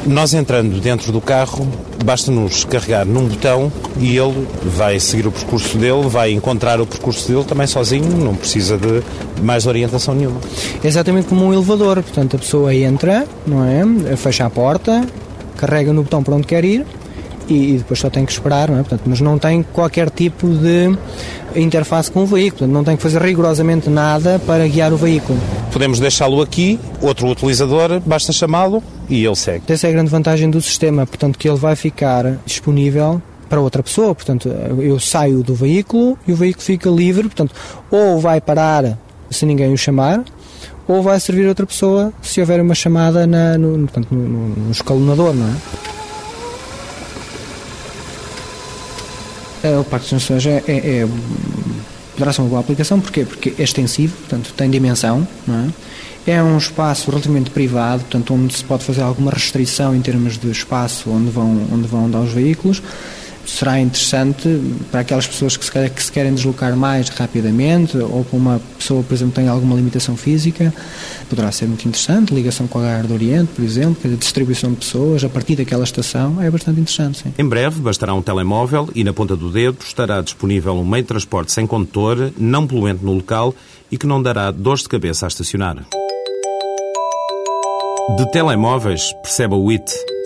Nós 0.08 0.34
entrando 0.34 0.80
dentro 0.80 1.12
do 1.12 1.20
carro, 1.20 1.68
basta-nos 2.06 2.64
carregar 2.64 3.06
num 3.06 3.28
botão 3.28 3.70
e 4.00 4.18
ele 4.18 4.48
vai 4.64 5.02
seguir 5.02 5.28
o 5.28 5.32
percurso 5.34 5.78
dele, 5.78 6.08
vai 6.08 6.32
encontrar 6.32 6.80
o 6.80 6.88
percurso 6.88 7.28
dele 7.28 7.44
também 7.44 7.68
sozinho, 7.68 8.10
não 8.16 8.34
precisa 8.34 8.78
de 8.78 9.04
mais 9.44 9.68
orientação 9.68 10.16
nenhuma. 10.16 10.40
Exatamente 10.82 11.28
como 11.28 11.44
um 11.44 11.54
elevador, 11.54 12.02
portanto 12.02 12.38
a 12.38 12.40
pessoa 12.40 12.74
entra, 12.74 13.28
não 13.46 13.66
é? 13.66 14.16
Fecha 14.16 14.46
a 14.46 14.50
porta, 14.50 15.06
carrega 15.58 15.92
no 15.92 16.04
botão 16.04 16.24
para 16.24 16.36
onde 16.36 16.48
quer 16.48 16.64
ir 16.64 16.86
e, 17.50 17.74
e, 17.74 17.78
depois 17.78 18.00
só 18.00 18.10
tem 18.10 18.26
que 18.26 18.32
esperar, 18.32 18.70
não 18.70 18.80
é? 18.80 18.84
Portanto, 18.84 19.02
mas 19.08 19.20
não 19.20 19.38
tem 19.38 19.62
qualquer 19.62 20.10
tipo 20.10 20.48
de 20.48 20.98
interface 21.54 22.10
com 22.10 22.24
o 22.24 22.26
veículo, 22.26 22.72
não 22.72 22.84
tem 22.84 22.96
que 22.96 23.04
fazer 23.04 23.22
rigorosamente 23.22 23.90
nada 23.90 24.40
para 24.48 24.66
guiar 24.68 24.94
o 24.94 24.98
veículo. 24.98 25.38
Podemos 25.72 26.00
deixá-lo 26.00 26.42
aqui, 26.42 26.80
outro 27.02 27.28
utilizador, 27.28 28.00
basta 28.06 28.32
chamá-lo 28.32 28.82
e 29.10 29.24
ele 29.26 29.36
segue. 29.36 29.64
Essa 29.68 29.88
é 29.88 29.90
a 29.90 29.94
grande 29.94 30.10
vantagem 30.10 30.50
do 30.50 30.62
sistema, 30.62 31.06
portanto, 31.06 31.38
que 31.38 31.48
ele 31.48 31.58
vai 31.58 31.76
ficar 31.76 32.40
disponível 32.46 33.22
para 33.48 33.62
outra 33.62 33.82
pessoa, 33.82 34.14
portanto, 34.14 34.50
eu 34.50 35.00
saio 35.00 35.42
do 35.42 35.56
veículo 35.56 36.18
e 36.28 36.34
o 36.34 36.36
veículo 36.36 36.64
fica 36.64 36.90
livre, 36.90 37.24
portanto, 37.24 37.54
ou 37.90 38.20
vai 38.20 38.42
parar 38.42 38.98
se 39.30 39.46
ninguém 39.46 39.72
o 39.72 39.78
chamar, 39.78 40.24
ou 40.88 41.02
vai 41.02 41.20
servir 41.20 41.48
outra 41.48 41.66
pessoa 41.66 42.12
se 42.22 42.40
houver 42.40 42.62
uma 42.62 42.76
chamada 42.76 43.28
na, 43.28 43.58
no, 43.58 43.80
portanto, 43.80 44.08
no, 44.12 44.50
no 44.50 44.72
escalonador, 44.72 45.34
não 45.34 45.48
é? 45.48 45.54
o 49.80 49.84
Parque 49.84 50.08
de 50.08 50.14
Nações 50.14 50.46
é, 50.46 50.64
é, 50.68 50.78
é, 50.78 51.08
poderá 52.18 52.34
ser 52.34 52.42
uma 52.42 52.50
boa 52.50 52.62
aplicação, 52.62 53.00
porquê? 53.00 53.24
Porque 53.24 53.54
é 53.60 53.64
extensivo, 53.64 54.18
portanto 54.18 54.52
tem 54.58 54.70
dimensão, 54.70 55.26
é? 56.26 56.32
é? 56.32 56.44
um 56.44 56.58
espaço 56.58 57.12
relativamente 57.12 57.52
privado, 57.52 58.02
portanto 58.02 58.34
onde 58.34 58.56
se 58.56 58.64
pode 58.64 58.84
fazer 58.84 59.02
alguma 59.02 59.32
restrição 59.32 59.96
em 59.96 60.02
termos 60.02 60.38
de 60.38 60.50
espaço 60.50 61.12
onde 61.12 61.30
vão, 61.30 61.68
onde 61.72 61.88
vão 61.88 62.08
andar 62.08 62.20
os 62.22 62.34
veículos, 62.34 62.82
será 63.48 63.80
interessante 63.80 64.62
para 64.92 65.02
aquelas 65.02 65.26
pessoas 65.26 65.56
que 65.56 65.66
se, 65.66 65.72
quer, 65.72 65.90
que 65.90 66.04
se 66.04 66.12
querem 66.12 66.34
deslocar 66.34 66.76
mais 66.76 67.10
rapidamente 67.10 67.98
ou 67.98 68.24
para 68.24 68.38
uma 68.38 68.62
pessoa, 68.78 69.02
por 69.04 69.14
exemplo, 69.14 69.34
que 69.34 69.40
tem 69.40 69.50
alguma 69.50 69.76
limitação 69.76 70.18
física, 70.18 70.74
poderá 71.30 71.52
ser 71.52 71.66
muito 71.66 71.88
interessante. 71.88 72.34
Ligação 72.34 72.68
com 72.68 72.80
a 72.80 72.84
Gar 72.84 73.08
do 73.08 73.14
Oriente, 73.14 73.52
por 73.56 73.64
exemplo, 73.64 74.12
a 74.12 74.16
distribuição 74.16 74.72
de 74.72 74.78
pessoas 74.78 75.24
a 75.24 75.30
partir 75.30 75.56
daquela 75.56 75.84
estação 75.84 76.42
é 76.42 76.50
bastante 76.52 76.80
interessante. 76.80 77.20
Sim. 77.20 77.34
Em 77.38 77.48
breve 77.48 77.80
bastará 77.80 78.14
um 78.14 78.22
telemóvel 78.22 78.90
e 78.94 79.04
na 79.04 79.14
ponta 79.14 79.36
do 79.36 79.50
dedo 79.50 79.78
estará 79.82 80.22
disponível 80.22 80.74
um 80.74 80.86
meio 80.86 81.04
de 81.04 81.08
transporte 81.08 81.52
sem 81.52 81.66
condutor, 81.66 82.32
não 82.38 82.68
poluente 82.68 83.04
no 83.04 83.14
local 83.14 83.56
e 83.92 83.98
que 83.98 84.06
não 84.06 84.22
dará 84.22 84.52
dores 84.52 84.82
de 84.82 84.90
cabeça 84.90 85.26
a 85.26 85.30
estacionar. 85.30 85.86
De 88.18 88.32
telemóveis, 88.32 89.14
perceba 89.22 89.56
o 89.56 89.70
IT. 89.70 90.17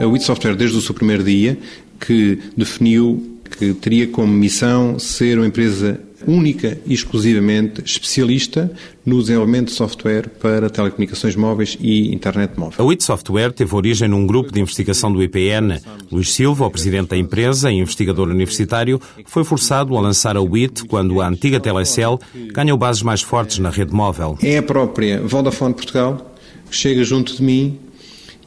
A 0.00 0.06
WIT 0.06 0.24
Software, 0.24 0.54
desde 0.54 0.76
o 0.76 0.80
seu 0.80 0.94
primeiro 0.94 1.24
dia, 1.24 1.58
que 1.98 2.38
definiu 2.56 3.38
que 3.58 3.74
teria 3.74 4.06
como 4.06 4.32
missão 4.32 4.98
ser 4.98 5.38
uma 5.38 5.46
empresa 5.46 6.00
única 6.26 6.78
e 6.86 6.92
exclusivamente 6.92 7.82
especialista 7.84 8.70
no 9.04 9.20
desenvolvimento 9.20 9.68
de 9.68 9.72
software 9.72 10.28
para 10.40 10.68
telecomunicações 10.68 11.34
móveis 11.34 11.76
e 11.80 12.12
internet 12.14 12.58
móvel. 12.58 12.76
A 12.78 12.86
WIT 12.86 13.02
Software 13.02 13.52
teve 13.52 13.74
origem 13.74 14.08
num 14.08 14.26
grupo 14.26 14.52
de 14.52 14.60
investigação 14.60 15.12
do 15.12 15.22
IPN. 15.22 15.80
Luís 16.12 16.32
Silva, 16.32 16.66
o 16.66 16.70
presidente 16.70 17.08
da 17.08 17.16
empresa 17.16 17.70
e 17.70 17.76
investigador 17.78 18.28
universitário, 18.28 19.00
foi 19.26 19.42
forçado 19.42 19.96
a 19.96 20.00
lançar 20.00 20.36
a 20.36 20.40
WIT 20.40 20.84
quando 20.84 21.20
a 21.20 21.28
antiga 21.28 21.58
Telecel 21.58 22.20
ganhou 22.52 22.76
bases 22.76 23.02
mais 23.02 23.22
fortes 23.22 23.58
na 23.58 23.70
rede 23.70 23.92
móvel. 23.92 24.38
É 24.42 24.58
a 24.58 24.62
própria 24.62 25.20
Vodafone 25.22 25.74
Portugal 25.74 26.34
que 26.70 26.76
chega 26.76 27.02
junto 27.02 27.34
de 27.34 27.42
mim 27.42 27.78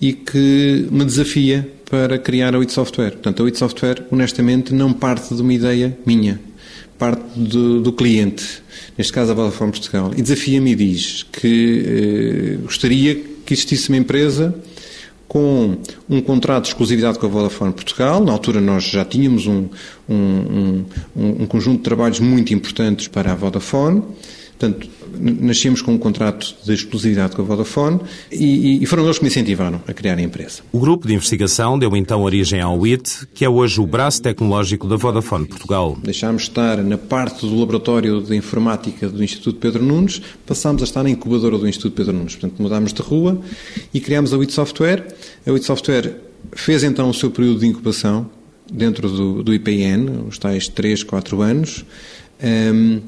e 0.01 0.13
que 0.13 0.87
me 0.89 1.05
desafia 1.05 1.69
para 1.89 2.17
criar 2.17 2.55
a 2.55 2.57
WIT 2.57 2.73
Software. 2.73 3.11
Portanto, 3.11 3.41
a 3.41 3.43
WIT 3.43 3.57
Software, 3.57 4.07
honestamente, 4.09 4.73
não 4.73 4.91
parte 4.91 5.35
de 5.35 5.41
uma 5.41 5.53
ideia 5.53 5.95
minha, 6.05 6.41
parte 6.97 7.23
do, 7.35 7.81
do 7.81 7.93
cliente, 7.93 8.63
neste 8.97 9.13
caso 9.13 9.31
a 9.31 9.35
Vodafone 9.35 9.71
Portugal, 9.71 10.11
e 10.17 10.21
desafia-me 10.21 10.71
e 10.71 10.75
diz 10.75 11.23
que 11.31 11.85
eh, 11.85 12.57
gostaria 12.63 13.15
que 13.45 13.53
existisse 13.53 13.89
uma 13.89 13.97
empresa 13.97 14.55
com 15.27 15.77
um 16.09 16.19
contrato 16.19 16.63
de 16.63 16.69
exclusividade 16.71 17.17
com 17.17 17.25
a 17.25 17.29
Vodafone 17.29 17.71
Portugal. 17.71 18.21
Na 18.21 18.33
altura 18.33 18.59
nós 18.59 18.83
já 18.83 19.05
tínhamos 19.05 19.47
um, 19.47 19.69
um, 20.09 20.83
um, 21.15 21.43
um 21.43 21.45
conjunto 21.45 21.77
de 21.77 21.83
trabalhos 21.83 22.19
muito 22.19 22.53
importantes 22.53 23.07
para 23.07 23.31
a 23.31 23.35
Vodafone. 23.35 24.03
Portanto, 24.59 24.89
nascemos 25.19 25.81
com 25.81 25.93
um 25.93 25.97
contrato 25.97 26.55
de 26.63 26.73
exclusividade 26.73 27.35
com 27.35 27.41
a 27.41 27.45
Vodafone 27.45 27.99
e, 28.31 28.83
e, 28.83 28.85
foram 28.85 29.03
eles 29.03 29.17
que 29.17 29.23
me 29.23 29.29
incentivaram 29.29 29.81
a 29.87 29.93
criar 29.93 30.17
a 30.17 30.21
empresa. 30.21 30.61
O 30.71 30.79
grupo 30.79 31.07
de 31.07 31.13
investigação 31.13 31.77
deu 31.77 31.95
então 31.95 32.21
origem 32.21 32.61
ao 32.61 32.77
WIT, 32.77 33.27
que 33.33 33.45
é 33.45 33.49
hoje 33.49 33.79
o 33.79 33.87
braço 33.87 34.21
tecnológico 34.21 34.87
da 34.87 34.95
Vodafone 34.95 35.45
Portugal. 35.45 35.97
Deixámos 36.03 36.43
de 36.43 36.49
estar 36.49 36.77
na 36.77 36.97
parte 36.97 37.45
do 37.45 37.59
laboratório 37.59 38.21
de 38.21 38.35
informática 38.35 39.09
do 39.09 39.23
Instituto 39.23 39.59
Pedro 39.59 39.83
Nunes, 39.83 40.21
passámos 40.45 40.81
a 40.81 40.85
estar 40.85 41.03
na 41.03 41.09
incubadora 41.09 41.57
do 41.57 41.67
Instituto 41.67 41.93
Pedro 41.93 42.13
Nunes. 42.13 42.35
Portanto, 42.35 42.61
mudámos 42.61 42.93
de 42.93 43.01
rua 43.01 43.39
e 43.93 43.99
criámos 43.99 44.33
a 44.33 44.37
WIT 44.37 44.53
Software. 44.53 45.07
A 45.45 45.51
WIT 45.51 45.65
Software 45.65 46.15
fez 46.53 46.83
então 46.83 47.09
o 47.09 47.13
seu 47.13 47.31
período 47.31 47.59
de 47.59 47.67
incubação 47.67 48.29
dentro 48.71 49.09
do, 49.09 49.43
do 49.43 49.53
IPN, 49.53 50.27
os 50.27 50.37
tais 50.37 50.67
3, 50.67 51.03
4 51.03 51.41
anos. 51.41 51.85
Um, 52.43 53.01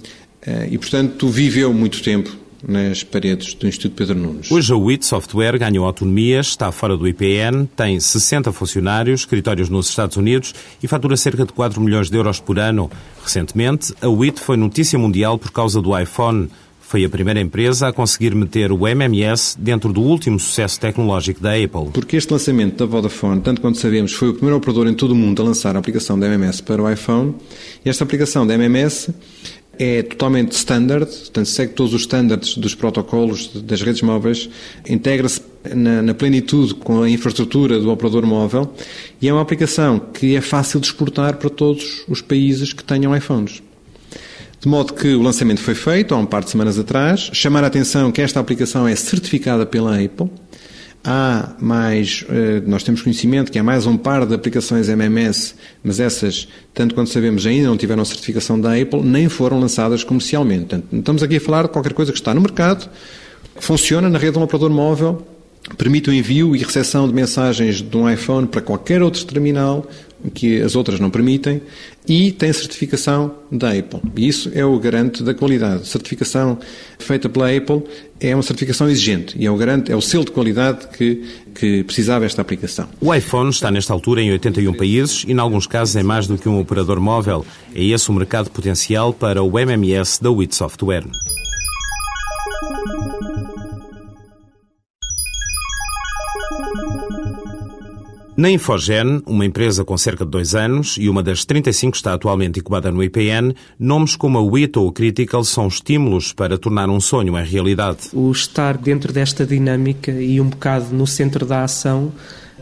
e, 0.69 0.77
portanto, 0.77 1.29
viveu 1.29 1.73
muito 1.73 2.01
tempo 2.01 2.43
nas 2.67 3.03
paredes 3.03 3.53
do 3.53 3.67
Instituto 3.67 3.95
Pedro 3.95 4.15
Nunes. 4.15 4.51
Hoje 4.51 4.71
a 4.71 4.77
WIT 4.77 5.05
Software 5.05 5.57
ganhou 5.57 5.85
autonomia, 5.85 6.39
está 6.39 6.71
fora 6.71 6.95
do 6.95 7.07
IPN, 7.07 7.67
tem 7.75 7.99
60 7.99 8.51
funcionários, 8.51 9.21
escritórios 9.21 9.69
nos 9.69 9.89
Estados 9.89 10.17
Unidos 10.17 10.55
e 10.81 10.87
fatura 10.87 11.17
cerca 11.17 11.45
de 11.45 11.51
4 11.51 11.81
milhões 11.81 12.09
de 12.09 12.17
euros 12.17 12.39
por 12.39 12.57
ano. 12.57 12.89
Recentemente, 13.21 13.93
a 14.01 14.07
WIT 14.07 14.39
foi 14.39 14.55
notícia 14.55 14.97
mundial 14.97 15.37
por 15.37 15.51
causa 15.51 15.81
do 15.81 15.97
iPhone. 15.97 16.49
Foi 16.79 17.03
a 17.03 17.09
primeira 17.09 17.41
empresa 17.41 17.87
a 17.87 17.93
conseguir 17.93 18.35
meter 18.35 18.71
o 18.71 18.87
MMS 18.87 19.57
dentro 19.59 19.91
do 19.91 20.01
último 20.01 20.39
sucesso 20.39 20.79
tecnológico 20.79 21.41
da 21.41 21.55
Apple. 21.55 21.89
Porque 21.91 22.15
este 22.15 22.31
lançamento 22.31 22.77
da 22.77 22.85
Vodafone, 22.85 23.41
tanto 23.41 23.61
quanto 23.61 23.79
sabemos, 23.79 24.13
foi 24.13 24.29
o 24.29 24.33
primeiro 24.33 24.57
operador 24.57 24.87
em 24.87 24.93
todo 24.93 25.11
o 25.11 25.15
mundo 25.15 25.41
a 25.41 25.45
lançar 25.45 25.75
a 25.75 25.79
aplicação 25.79 26.19
da 26.19 26.27
MMS 26.27 26.61
para 26.61 26.83
o 26.83 26.89
iPhone. 26.89 27.33
E 27.83 27.89
esta 27.89 28.03
aplicação 28.03 28.45
da 28.45 28.53
MMS 28.53 29.11
é 29.77 30.03
totalmente 30.03 30.51
standard, 30.51 31.05
portanto 31.05 31.45
segue 31.47 31.73
todos 31.73 31.93
os 31.93 32.01
standards 32.01 32.57
dos 32.57 32.75
protocolos 32.75 33.47
das 33.63 33.81
redes 33.81 34.01
móveis, 34.01 34.49
integra-se 34.87 35.41
na, 35.73 36.01
na, 36.01 36.13
plenitude 36.13 36.75
com 36.75 37.01
a 37.01 37.09
infraestrutura 37.09 37.79
do 37.79 37.89
operador 37.91 38.25
móvel 38.25 38.71
e 39.21 39.27
é 39.27 39.33
uma 39.33 39.41
aplicação 39.41 39.99
que 39.99 40.35
é 40.35 40.41
fácil 40.41 40.79
de 40.79 40.87
exportar 40.87 41.37
para 41.37 41.49
todos 41.49 42.03
os 42.07 42.21
países 42.21 42.73
que 42.73 42.83
tenham 42.83 43.15
iPhones. 43.15 43.63
De 44.59 44.67
modo 44.67 44.93
que 44.93 45.13
o 45.13 45.21
lançamento 45.21 45.59
foi 45.59 45.75
feito 45.75 46.13
há 46.13 46.17
um 46.17 46.25
par 46.25 46.43
de 46.43 46.49
semanas 46.49 46.79
atrás, 46.79 47.29
chamar 47.33 47.63
a 47.63 47.67
atenção 47.67 48.11
que 48.11 48.21
esta 48.21 48.39
aplicação 48.39 48.87
é 48.87 48.95
certificada 48.95 49.65
pela 49.65 49.95
Apple, 49.95 50.29
Há 51.05 51.55
mais, 51.59 52.25
eh, 52.29 52.61
nós 52.65 52.81
temos 52.81 53.01
conhecimento 53.01 53.51
que 53.51 53.59
há 53.59 53.63
mais 53.63 53.85
um 53.85 53.97
par 53.97 54.25
de 54.25 54.33
aplicações 54.33 54.87
MMS, 54.87 55.53
mas 55.83 55.99
essas, 55.99 56.47
tanto 56.73 56.95
quanto 56.95 57.09
sabemos, 57.09 57.45
ainda 57.45 57.67
não 57.67 57.75
tiveram 57.75 58.05
certificação 58.05 58.57
da 58.57 58.73
Apple, 58.73 59.01
nem 59.01 59.27
foram 59.27 59.59
lançadas 59.59 60.01
comercialmente. 60.01 60.65
Portanto, 60.65 60.85
estamos 60.93 61.21
aqui 61.21 61.35
a 61.35 61.41
falar 61.41 61.63
de 61.63 61.69
qualquer 61.69 61.91
coisa 61.91 62.13
que 62.13 62.17
está 62.17 62.33
no 62.33 62.39
mercado, 62.39 62.89
que 63.53 63.63
funciona 63.63 64.09
na 64.09 64.17
rede 64.17 64.33
de 64.33 64.39
um 64.39 64.43
operador 64.43 64.69
móvel, 64.69 65.27
permite 65.77 66.09
o 66.09 66.13
envio 66.13 66.55
e 66.55 66.59
recepção 66.59 67.05
de 67.05 67.13
mensagens 67.13 67.81
de 67.81 67.97
um 67.97 68.09
iPhone 68.09 68.47
para 68.47 68.61
qualquer 68.61 69.01
outro 69.01 69.25
terminal, 69.25 69.85
que 70.31 70.61
as 70.61 70.75
outras 70.75 70.99
não 70.99 71.09
permitem, 71.09 71.61
e 72.07 72.31
tem 72.31 72.51
certificação 72.51 73.33
da 73.51 73.71
Apple. 73.71 73.99
E 74.15 74.27
isso 74.27 74.51
é 74.53 74.65
o 74.65 74.77
garante 74.79 75.23
da 75.23 75.33
qualidade. 75.33 75.87
Certificação 75.87 76.57
feita 76.99 77.29
pela 77.29 77.55
Apple 77.55 77.83
é 78.19 78.35
uma 78.35 78.43
certificação 78.43 78.89
exigente 78.89 79.37
e 79.37 79.45
é 79.45 79.51
o 79.51 79.57
garante, 79.57 79.91
é 79.91 79.95
o 79.95 80.01
selo 80.01 80.25
de 80.25 80.31
qualidade 80.31 80.87
que, 80.97 81.23
que 81.53 81.83
precisava 81.83 82.25
esta 82.25 82.41
aplicação. 82.41 82.87
O 82.99 83.13
iPhone 83.13 83.49
está 83.49 83.69
nesta 83.71 83.93
altura 83.93 84.21
em 84.21 84.31
81 84.31 84.73
países 84.73 85.23
e, 85.27 85.31
em 85.31 85.39
alguns 85.39 85.67
casos, 85.67 85.95
em 85.95 86.03
mais 86.03 86.27
do 86.27 86.37
que 86.37 86.47
um 86.47 86.59
operador 86.59 86.99
móvel. 86.99 87.45
É 87.75 87.83
esse 87.83 88.09
o 88.09 88.13
mercado 88.13 88.49
potencial 88.49 89.13
para 89.13 89.41
o 89.41 89.59
MMS 89.59 90.21
da 90.21 90.31
WIT 90.31 90.55
Software. 90.55 91.03
Na 98.35 98.49
Infogen, 98.49 99.21
uma 99.27 99.45
empresa 99.45 99.85
com 99.85 99.95
cerca 99.95 100.25
de 100.25 100.31
dois 100.31 100.55
anos 100.55 100.95
e 100.99 101.07
uma 101.07 101.21
das 101.21 101.45
35 101.45 101.91
que 101.91 101.97
está 101.97 102.15
atualmente 102.15 102.59
incubada 102.59 102.91
no 102.91 103.03
IPN, 103.03 103.53
nomes 103.77 104.15
como 104.15 104.39
a 104.39 104.41
WIT 104.41 104.79
ou 104.79 104.87
o 104.87 104.91
Critical 104.91 105.43
são 105.43 105.67
estímulos 105.67 106.33
para 106.33 106.57
tornar 106.57 106.89
um 106.89 106.99
sonho 106.99 107.37
em 107.37 107.45
realidade. 107.45 108.09
O 108.11 108.31
estar 108.31 108.75
dentro 108.75 109.13
desta 109.13 109.45
dinâmica 109.45 110.11
e 110.11 110.41
um 110.41 110.49
bocado 110.49 110.87
no 110.95 111.05
centro 111.05 111.45
da 111.45 111.63
ação 111.63 112.11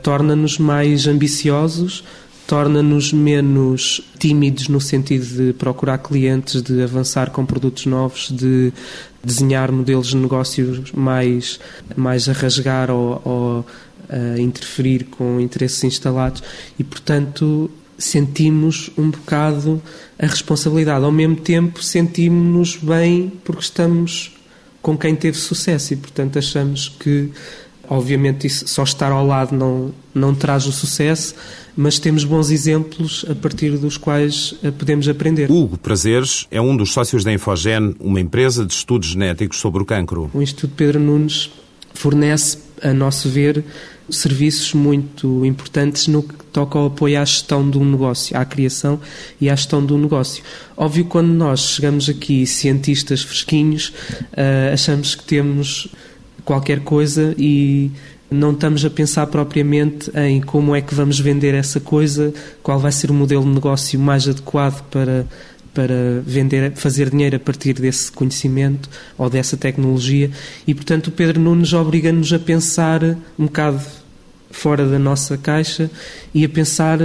torna-nos 0.03 0.57
mais 0.57 1.07
ambiciosos, 1.07 2.03
torna-nos 2.45 3.13
menos 3.13 4.01
tímidos 4.19 4.67
no 4.67 4.81
sentido 4.81 5.25
de 5.25 5.53
procurar 5.53 5.99
clientes, 5.99 6.61
de 6.61 6.83
avançar 6.83 7.29
com 7.29 7.45
produtos 7.45 7.85
novos, 7.85 8.29
de 8.29 8.73
desenhar 9.23 9.71
modelos 9.71 10.07
de 10.07 10.17
negócios 10.17 10.91
mais, 10.91 11.61
mais 11.95 12.27
a 12.27 12.33
rasgar 12.33 12.91
ou, 12.91 13.21
ou 13.23 13.65
a 14.11 14.39
interferir 14.39 15.05
com 15.05 15.39
interesses 15.39 15.83
instalados 15.83 16.43
e, 16.77 16.83
portanto, 16.83 17.71
sentimos 17.97 18.89
um 18.97 19.09
bocado 19.09 19.81
a 20.19 20.25
responsabilidade. 20.25 21.05
Ao 21.05 21.11
mesmo 21.11 21.35
tempo, 21.37 21.81
sentimos-nos 21.81 22.75
bem 22.77 23.31
porque 23.43 23.61
estamos 23.61 24.33
com 24.81 24.97
quem 24.97 25.15
teve 25.15 25.37
sucesso 25.37 25.93
e, 25.93 25.95
portanto, 25.95 26.39
achamos 26.39 26.89
que, 26.89 27.29
obviamente, 27.87 28.47
isso, 28.47 28.67
só 28.67 28.83
estar 28.83 29.11
ao 29.11 29.25
lado 29.25 29.55
não, 29.55 29.93
não 30.13 30.33
traz 30.33 30.65
o 30.65 30.71
sucesso, 30.71 31.35
mas 31.77 31.99
temos 31.99 32.23
bons 32.23 32.49
exemplos 32.49 33.25
a 33.29 33.35
partir 33.35 33.77
dos 33.77 33.97
quais 33.97 34.55
eh, 34.63 34.71
podemos 34.71 35.07
aprender. 35.07 35.49
Hugo 35.49 35.77
Prazeres 35.77 36.47
é 36.51 36.59
um 36.59 36.75
dos 36.75 36.91
sócios 36.91 37.23
da 37.23 37.31
Infogen, 37.31 37.95
uma 37.99 38.19
empresa 38.19 38.65
de 38.65 38.73
estudos 38.73 39.09
genéticos 39.09 39.59
sobre 39.59 39.81
o 39.81 39.85
cancro. 39.85 40.29
O 40.33 40.41
Instituto 40.41 40.73
Pedro 40.75 40.99
Nunes 40.99 41.51
fornece, 41.93 42.57
a 42.81 42.93
nosso 42.93 43.29
ver, 43.29 43.63
serviços 44.11 44.73
muito 44.73 45.45
importantes 45.45 46.07
no 46.07 46.23
que 46.23 46.35
toca 46.51 46.77
ao 46.77 46.87
apoio 46.87 47.19
à 47.19 47.25
gestão 47.25 47.67
de 47.69 47.77
um 47.77 47.85
negócio, 47.85 48.37
à 48.37 48.45
criação 48.45 48.99
e 49.39 49.49
à 49.49 49.55
gestão 49.55 49.85
de 49.85 49.93
um 49.93 49.97
negócio. 49.97 50.43
Óbvio, 50.75 51.05
quando 51.05 51.29
nós 51.29 51.61
chegamos 51.61 52.09
aqui 52.09 52.45
cientistas 52.45 53.23
fresquinhos, 53.23 53.89
uh, 54.33 54.73
achamos 54.73 55.15
que 55.15 55.23
temos 55.23 55.87
qualquer 56.43 56.81
coisa 56.81 57.33
e 57.37 57.91
não 58.29 58.51
estamos 58.51 58.83
a 58.85 58.89
pensar 58.89 59.27
propriamente 59.27 60.09
em 60.15 60.39
como 60.41 60.75
é 60.75 60.81
que 60.81 60.95
vamos 60.95 61.19
vender 61.19 61.53
essa 61.53 61.79
coisa, 61.79 62.33
qual 62.63 62.79
vai 62.79 62.91
ser 62.91 63.11
o 63.11 63.13
modelo 63.13 63.43
de 63.43 63.49
negócio 63.49 63.99
mais 63.99 64.27
adequado 64.27 64.81
para 64.89 65.25
para 65.73 66.21
vender, 66.25 66.73
fazer 66.73 67.09
dinheiro 67.09 67.37
a 67.37 67.39
partir 67.39 67.73
desse 67.75 68.11
conhecimento 68.11 68.89
ou 69.17 69.29
dessa 69.29 69.55
tecnologia 69.55 70.29
e 70.67 70.75
portanto 70.75 71.07
o 71.07 71.11
Pedro 71.11 71.39
Nunes 71.39 71.71
obriga-nos 71.71 72.33
a 72.33 72.39
pensar 72.39 73.01
um 73.39 73.45
bocado 73.45 73.81
fora 74.51 74.87
da 74.87 74.99
nossa 74.99 75.37
caixa 75.37 75.89
e 76.33 76.45
a 76.45 76.49
pensar 76.49 76.99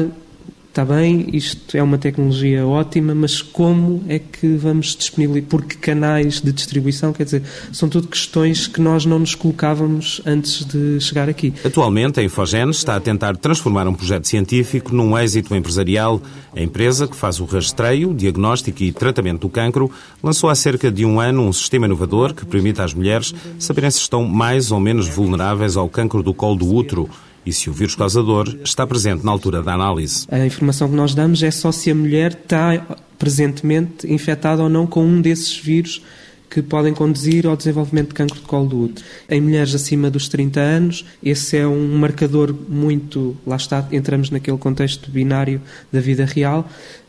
está 0.77 0.85
bem, 0.85 1.31
isto 1.33 1.75
é 1.75 1.83
uma 1.83 1.97
tecnologia 1.97 2.67
ótima, 2.67 3.15
mas 3.15 3.41
como 3.41 4.05
é 4.11 4.19
que 4.19 4.57
vamos 4.57 4.95
disponibilizar? 4.95 5.49
Por 5.49 5.65
que 5.65 5.75
canais 5.75 6.39
de 6.43 6.53
distribuição? 6.53 7.15
Quer 7.15 7.25
dizer, 7.25 7.43
são 7.73 7.89
tudo 7.89 8.09
questões 8.09 8.67
que 8.67 8.79
nós 8.79 9.07
não 9.07 9.19
nos 9.19 9.35
colocávamos 9.35 10.21
antes 10.27 10.67
de 10.67 11.01
chegar 11.01 11.31
aqui. 11.31 11.55
Atualmente, 11.65 12.21
a 12.21 12.23
Infogen 12.23 12.69
está 12.69 12.95
a 12.95 13.01
tentar 13.01 13.39
transformar 13.39 13.89
um 13.89 13.95
projeto 13.95 14.29
científico 14.29 14.95
num 14.95 15.17
êxito 15.17 15.55
empresarial. 15.55 16.21
A 16.55 16.61
empresa, 16.61 17.09
que 17.09 17.17
faz 17.17 17.41
o 17.41 17.47
rastreio, 17.47 18.13
diagnóstico 18.13 18.83
e 18.83 18.93
tratamento 18.93 19.41
do 19.41 19.49
cancro, 19.49 19.91
lançou 20.23 20.51
há 20.51 20.55
cerca 20.55 20.93
de 20.93 21.07
um 21.07 21.19
ano 21.19 21.41
um 21.49 21.55
sistema 21.55 21.87
inovador 21.87 22.35
que 22.35 22.45
permite 22.45 22.83
às 22.83 22.93
mulheres 22.93 23.35
saberem 23.59 23.91
se 23.91 24.01
estão 24.01 24.25
mais 24.25 24.71
ou 24.71 24.79
menos 24.79 25.09
vulneráveis 25.09 25.75
ao 25.75 25.89
cancro 25.89 26.23
do 26.23 26.35
colo 26.35 26.57
do 26.57 26.71
útero 26.71 27.09
e 27.47 27.53
se 27.53 27.71
o 27.71 27.73
vírus 27.73 27.95
causador 27.95 28.59
está 28.65 28.85
presente 28.85 29.25
na 29.25 29.31
altura 29.31 29.63
da 29.63 29.73
análise. 29.73 30.27
A 30.29 30.45
informação 30.45 30.89
que 30.89 30.97
nós 30.97 31.15
damos 31.15 31.43
é 31.43 31.51
só 31.51 31.71
se 31.71 31.91
a 31.91 31.95
mulher 31.95 32.33
está 32.33 32.85
presentemente 33.17 34.13
infectada 34.13 34.63
ou 34.63 34.69
não 34.69 34.87
com 34.87 35.03
um 35.05 35.21
desses 35.21 35.57
vírus 35.57 36.03
que 36.51 36.63
podem 36.63 36.95
conduzir 36.95 37.47
ao 37.47 37.57
desenvolvimento 37.57 38.09
de 38.09 38.15
cancro 38.15 38.41
de 38.41 38.47
colo 38.47 38.69
do 38.69 38.81
útero. 38.85 39.07
Em 39.29 39.41
mulheres 39.41 39.75
acima 39.75 40.11
dos 40.11 40.29
30 40.29 40.61
anos, 40.61 41.05
esse 41.23 41.57
é 41.57 41.67
um 41.67 41.97
marcador 41.99 42.55
muito. 42.69 43.37
Lá 43.47 43.57
está, 43.57 43.87
entramos 43.93 44.31
naquele 44.31 44.57
contexto 44.57 45.11
binário 45.11 45.61
da 45.93 46.01
vida 46.01 46.25
real. 46.25 46.69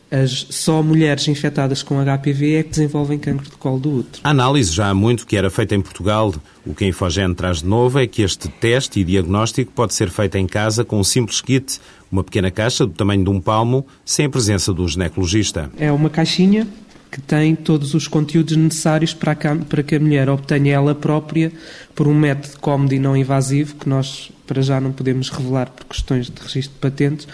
As, 0.09 0.47
só 0.49 0.81
mulheres 0.81 1.27
infectadas 1.27 1.83
com 1.83 1.95
HPV 2.01 2.55
é 2.55 2.63
que 2.63 2.69
desenvolvem 2.69 3.19
cancro 3.19 3.49
de 3.49 3.57
colo 3.57 3.79
do 3.79 3.99
útero. 3.99 4.21
A 4.23 4.29
análise 4.29 4.71
já 4.71 4.89
há 4.89 4.93
muito 4.93 5.27
que 5.27 5.35
era 5.35 5.49
feita 5.49 5.75
em 5.75 5.81
Portugal. 5.81 6.33
O 6.65 6.73
que 6.73 6.85
a 6.85 6.87
Infogen 6.87 7.33
traz 7.33 7.59
de 7.59 7.67
novo 7.67 7.99
é 7.99 8.07
que 8.07 8.21
este 8.21 8.47
teste 8.47 9.01
e 9.01 9.03
diagnóstico 9.03 9.71
pode 9.73 9.93
ser 9.93 10.09
feito 10.09 10.37
em 10.37 10.47
casa 10.47 10.85
com 10.85 10.99
um 10.99 11.03
simples 11.03 11.41
kit, 11.41 11.79
uma 12.09 12.23
pequena 12.23 12.49
caixa 12.49 12.85
do 12.85 12.93
tamanho 12.93 13.23
de 13.23 13.29
um 13.29 13.41
palmo, 13.41 13.85
sem 14.05 14.25
a 14.25 14.29
presença 14.29 14.73
do 14.73 14.87
ginecologista. 14.87 15.69
É 15.77 15.91
uma 15.91 16.09
caixinha 16.09 16.65
que 17.11 17.21
tem 17.21 17.55
todos 17.55 17.93
os 17.93 18.07
conteúdos 18.07 18.55
necessários 18.55 19.13
para, 19.13 19.35
para 19.35 19.83
que 19.83 19.95
a 19.95 19.99
mulher 19.99 20.29
obtenha 20.29 20.73
ela 20.73 20.93
própria 20.93 21.51
por 21.95 22.07
um 22.07 22.13
método 22.13 22.59
cómodo 22.59 22.93
e 22.93 22.99
não 22.99 23.15
invasivo, 23.15 23.75
que 23.75 23.89
nós 23.89 24.31
para 24.45 24.61
já 24.61 24.79
não 24.79 24.91
podemos 24.91 25.29
revelar 25.29 25.69
por 25.69 25.85
questões 25.85 26.29
de 26.29 26.41
registro 26.41 26.73
de 26.73 26.79
patentes, 26.79 27.27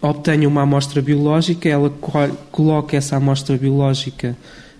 obtenha 0.00 0.48
uma 0.48 0.62
amostra 0.62 1.02
biológica, 1.02 1.68
ela 1.68 1.90
coloca 2.50 2.96
essa 2.96 3.16
amostra 3.16 3.56
biológica 3.56 4.36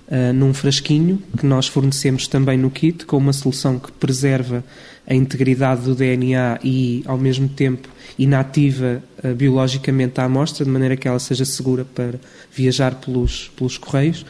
uh, 0.09 0.33
num 0.33 0.55
frasquinho 0.55 1.23
que 1.37 1.47
nós 1.47 1.67
fornecemos 1.67 2.27
também 2.27 2.59
no 2.59 2.71
kit, 2.71 3.05
com 3.05 3.17
uma 3.17 3.33
solução 3.33 3.79
que 3.79 3.91
preserva 3.93 4.65
a 5.07 5.15
integridade 5.15 5.83
do 5.83 5.95
DNA 5.95 6.59
e, 6.63 7.03
ao 7.07 7.17
mesmo 7.17 7.49
tempo, 7.49 7.89
inativa 8.19 9.03
uh, 9.25 9.35
biologicamente 9.35 10.21
a 10.21 10.25
amostra, 10.25 10.65
de 10.65 10.71
maneira 10.71 10.97
que 10.97 11.09
ela 11.09 11.19
seja 11.19 11.45
segura 11.45 11.85
para 11.85 12.15
viajar 12.53 12.95
pelos, 12.95 13.51
pelos 13.57 13.79
correios. 13.79 14.25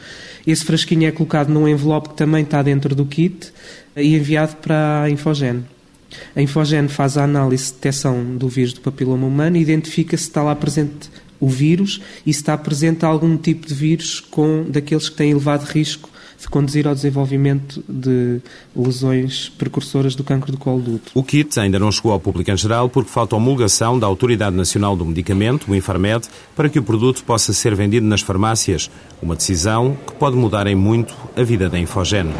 Esse 0.45 0.63
frasquinho 0.63 1.07
é 1.07 1.11
colocado 1.11 1.49
num 1.49 1.67
envelope 1.67 2.09
que 2.09 2.15
também 2.15 2.43
está 2.43 2.61
dentro 2.61 2.95
do 2.95 3.05
kit 3.05 3.47
uh, 3.95 3.99
e 3.99 4.15
enviado 4.15 4.55
para 4.57 5.03
a 5.03 5.09
Infogene. 5.09 5.63
A 6.35 6.41
Infogene 6.41 6.87
faz 6.87 7.17
a 7.17 7.23
análise 7.23 7.65
de 7.65 7.73
detecção 7.73 8.37
do 8.37 8.47
vírus 8.47 8.73
do 8.73 8.81
papiloma 8.81 9.27
humano 9.27 9.57
e 9.57 9.61
identifica 9.61 10.17
se 10.17 10.23
está 10.23 10.43
lá 10.43 10.55
presente 10.55 11.09
o 11.39 11.47
vírus 11.47 12.01
e 12.25 12.33
se 12.33 12.39
está 12.39 12.57
presente 12.57 13.05
algum 13.05 13.37
tipo 13.37 13.65
de 13.65 13.73
vírus 13.73 14.19
com 14.19 14.65
daqueles 14.67 15.09
que 15.09 15.15
têm 15.15 15.31
elevado 15.31 15.65
risco 15.65 16.09
de 16.39 16.47
conduzir 16.47 16.87
ao 16.87 16.95
desenvolvimento 16.95 17.83
de 17.87 18.39
lesões 18.73 19.49
precursoras 19.57 20.15
do 20.15 20.23
cancro 20.23 20.51
do 20.51 20.57
colo 20.57 20.81
do 20.81 20.95
útero. 20.95 21.11
O 21.13 21.21
kit 21.21 21.59
ainda 21.59 21.77
não 21.77 21.91
chegou 21.91 22.13
ao 22.13 22.19
público 22.19 22.49
em 22.49 22.55
geral 22.55 22.89
porque 22.89 23.11
falta 23.11 23.35
homologação 23.35 23.99
da 23.99 24.07
Autoridade 24.07 24.55
Nacional 24.55 24.95
do 24.95 25.05
Medicamento, 25.05 25.69
o 25.69 25.75
Infarmed, 25.75 26.27
para 26.55 26.69
que 26.69 26.79
o 26.79 26.83
produto 26.83 27.23
possa 27.25 27.51
ser 27.51 27.75
vendido 27.75 28.07
nas 28.07 28.21
farmácias. 28.21 28.89
Uma 29.21 29.35
decisão 29.35 29.97
que 30.07 30.13
pode 30.13 30.37
mudar 30.37 30.65
em 30.67 30.75
muito 30.75 31.13
a 31.35 31.43
vida 31.43 31.69
da 31.69 31.77
Infogene. 31.77 32.33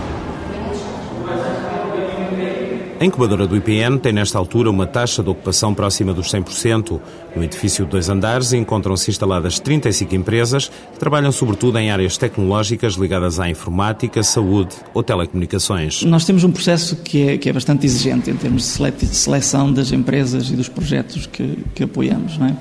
A 3.00 3.06
incubadora 3.06 3.48
do 3.48 3.56
IPN 3.56 3.98
tem 3.98 4.12
nesta 4.12 4.38
altura 4.38 4.70
uma 4.70 4.86
taxa 4.86 5.24
de 5.24 5.30
ocupação 5.30 5.74
próxima 5.74 6.14
dos 6.14 6.28
100%. 6.28 7.00
No 7.34 7.42
edifício 7.42 7.86
de 7.86 7.92
dois 7.92 8.10
andares 8.10 8.52
encontram-se 8.52 9.10
instaladas 9.10 9.58
35 9.58 10.16
empresas 10.16 10.68
que 10.68 11.00
trabalham 11.00 11.32
sobretudo 11.32 11.78
em 11.78 11.92
áreas 11.92 12.18
tecnológicas 12.18 12.96
ligadas 12.96 13.40
à 13.40 13.50
informática, 13.50 14.22
saúde 14.22 14.76
ou 14.94 15.02
telecomunicações. 15.02 16.04
Nós 16.04 16.26
temos 16.26 16.44
um 16.44 16.52
processo 16.52 16.98
que 16.98 17.26
é, 17.26 17.38
que 17.38 17.48
é 17.48 17.54
bastante 17.54 17.86
exigente 17.86 18.30
em 18.30 18.36
termos 18.36 18.78
de 18.78 19.06
seleção 19.16 19.72
das 19.72 19.94
empresas 19.94 20.52
e 20.52 20.58
dos 20.58 20.68
projetos 20.68 21.26
que, 21.26 21.58
que 21.74 21.84
apoiamos, 21.86 22.38
não 22.38 22.48
é? 22.48 22.56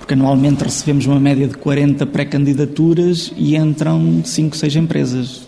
Porque 0.00 0.14
anualmente 0.14 0.64
recebemos 0.64 1.06
uma 1.06 1.20
média 1.20 1.46
de 1.46 1.56
40 1.56 2.04
pré-candidaturas 2.04 3.32
e 3.36 3.54
entram 3.54 4.22
5, 4.24 4.56
6 4.56 4.74
empresas 4.74 5.47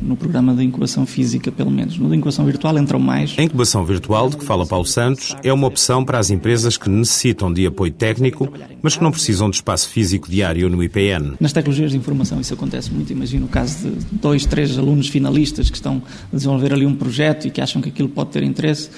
no 0.00 0.16
programa 0.16 0.54
de 0.54 0.64
incubação 0.64 1.06
física, 1.06 1.50
pelo 1.50 1.70
menos. 1.70 1.98
No 1.98 2.08
de 2.08 2.16
incubação 2.16 2.44
virtual 2.44 2.78
entram 2.78 2.98
mais. 2.98 3.34
A 3.38 3.42
incubação 3.42 3.84
virtual, 3.84 4.28
de 4.30 4.36
que 4.36 4.44
fala 4.44 4.66
Paulo 4.66 4.86
Santos, 4.86 5.36
é 5.42 5.52
uma 5.52 5.66
opção 5.66 6.04
para 6.04 6.18
as 6.18 6.30
empresas 6.30 6.76
que 6.76 6.88
necessitam 6.88 7.52
de 7.52 7.66
apoio 7.66 7.92
técnico, 7.92 8.48
mas 8.82 8.96
que 8.96 9.02
não 9.02 9.10
precisam 9.10 9.50
de 9.50 9.56
espaço 9.56 9.88
físico 9.88 10.30
diário 10.30 10.68
no 10.68 10.82
IPN. 10.82 11.34
Nas 11.40 11.52
tecnologias 11.52 11.92
de 11.92 11.96
informação 11.96 12.40
isso 12.40 12.54
acontece 12.54 12.90
muito. 12.92 13.12
Imagino 13.12 13.46
o 13.46 13.48
caso 13.48 13.90
de 13.90 14.04
dois, 14.12 14.44
três 14.46 14.78
alunos 14.78 15.08
finalistas 15.08 15.70
que 15.70 15.76
estão 15.76 16.02
a 16.32 16.36
desenvolver 16.36 16.72
ali 16.72 16.86
um 16.86 16.94
projeto 16.94 17.46
e 17.46 17.50
que 17.50 17.60
acham 17.60 17.80
que 17.80 17.88
aquilo 17.88 18.08
pode 18.08 18.30
ter 18.30 18.42
interesse, 18.42 18.90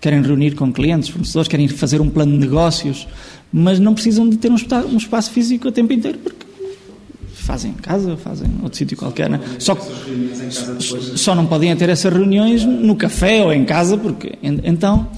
querem 0.00 0.22
reunir 0.22 0.54
com 0.54 0.72
clientes, 0.72 1.08
fornecedores, 1.08 1.48
querem 1.48 1.68
fazer 1.68 2.00
um 2.00 2.08
plano 2.08 2.32
de 2.32 2.38
negócios, 2.38 3.06
mas 3.52 3.78
não 3.78 3.94
precisam 3.94 4.28
de 4.28 4.36
ter 4.36 4.50
um 4.50 4.96
espaço 4.96 5.30
físico 5.30 5.68
o 5.68 5.72
tempo 5.72 5.92
inteiro, 5.92 6.18
porque 6.18 6.45
fazem 7.46 7.70
em 7.70 7.74
casa, 7.74 8.16
fazem 8.16 8.48
outro 8.62 8.76
sítio 8.76 8.96
qualquer. 8.96 9.30
Né? 9.30 9.40
Só, 9.58 9.76
só 11.14 11.34
não 11.34 11.46
podem 11.46 11.74
ter 11.76 11.88
essas 11.88 12.12
reuniões 12.12 12.64
no 12.64 12.96
café 12.96 13.42
ou 13.44 13.52
em 13.52 13.64
casa, 13.64 13.96
porque 13.96 14.32
então. 14.42 15.08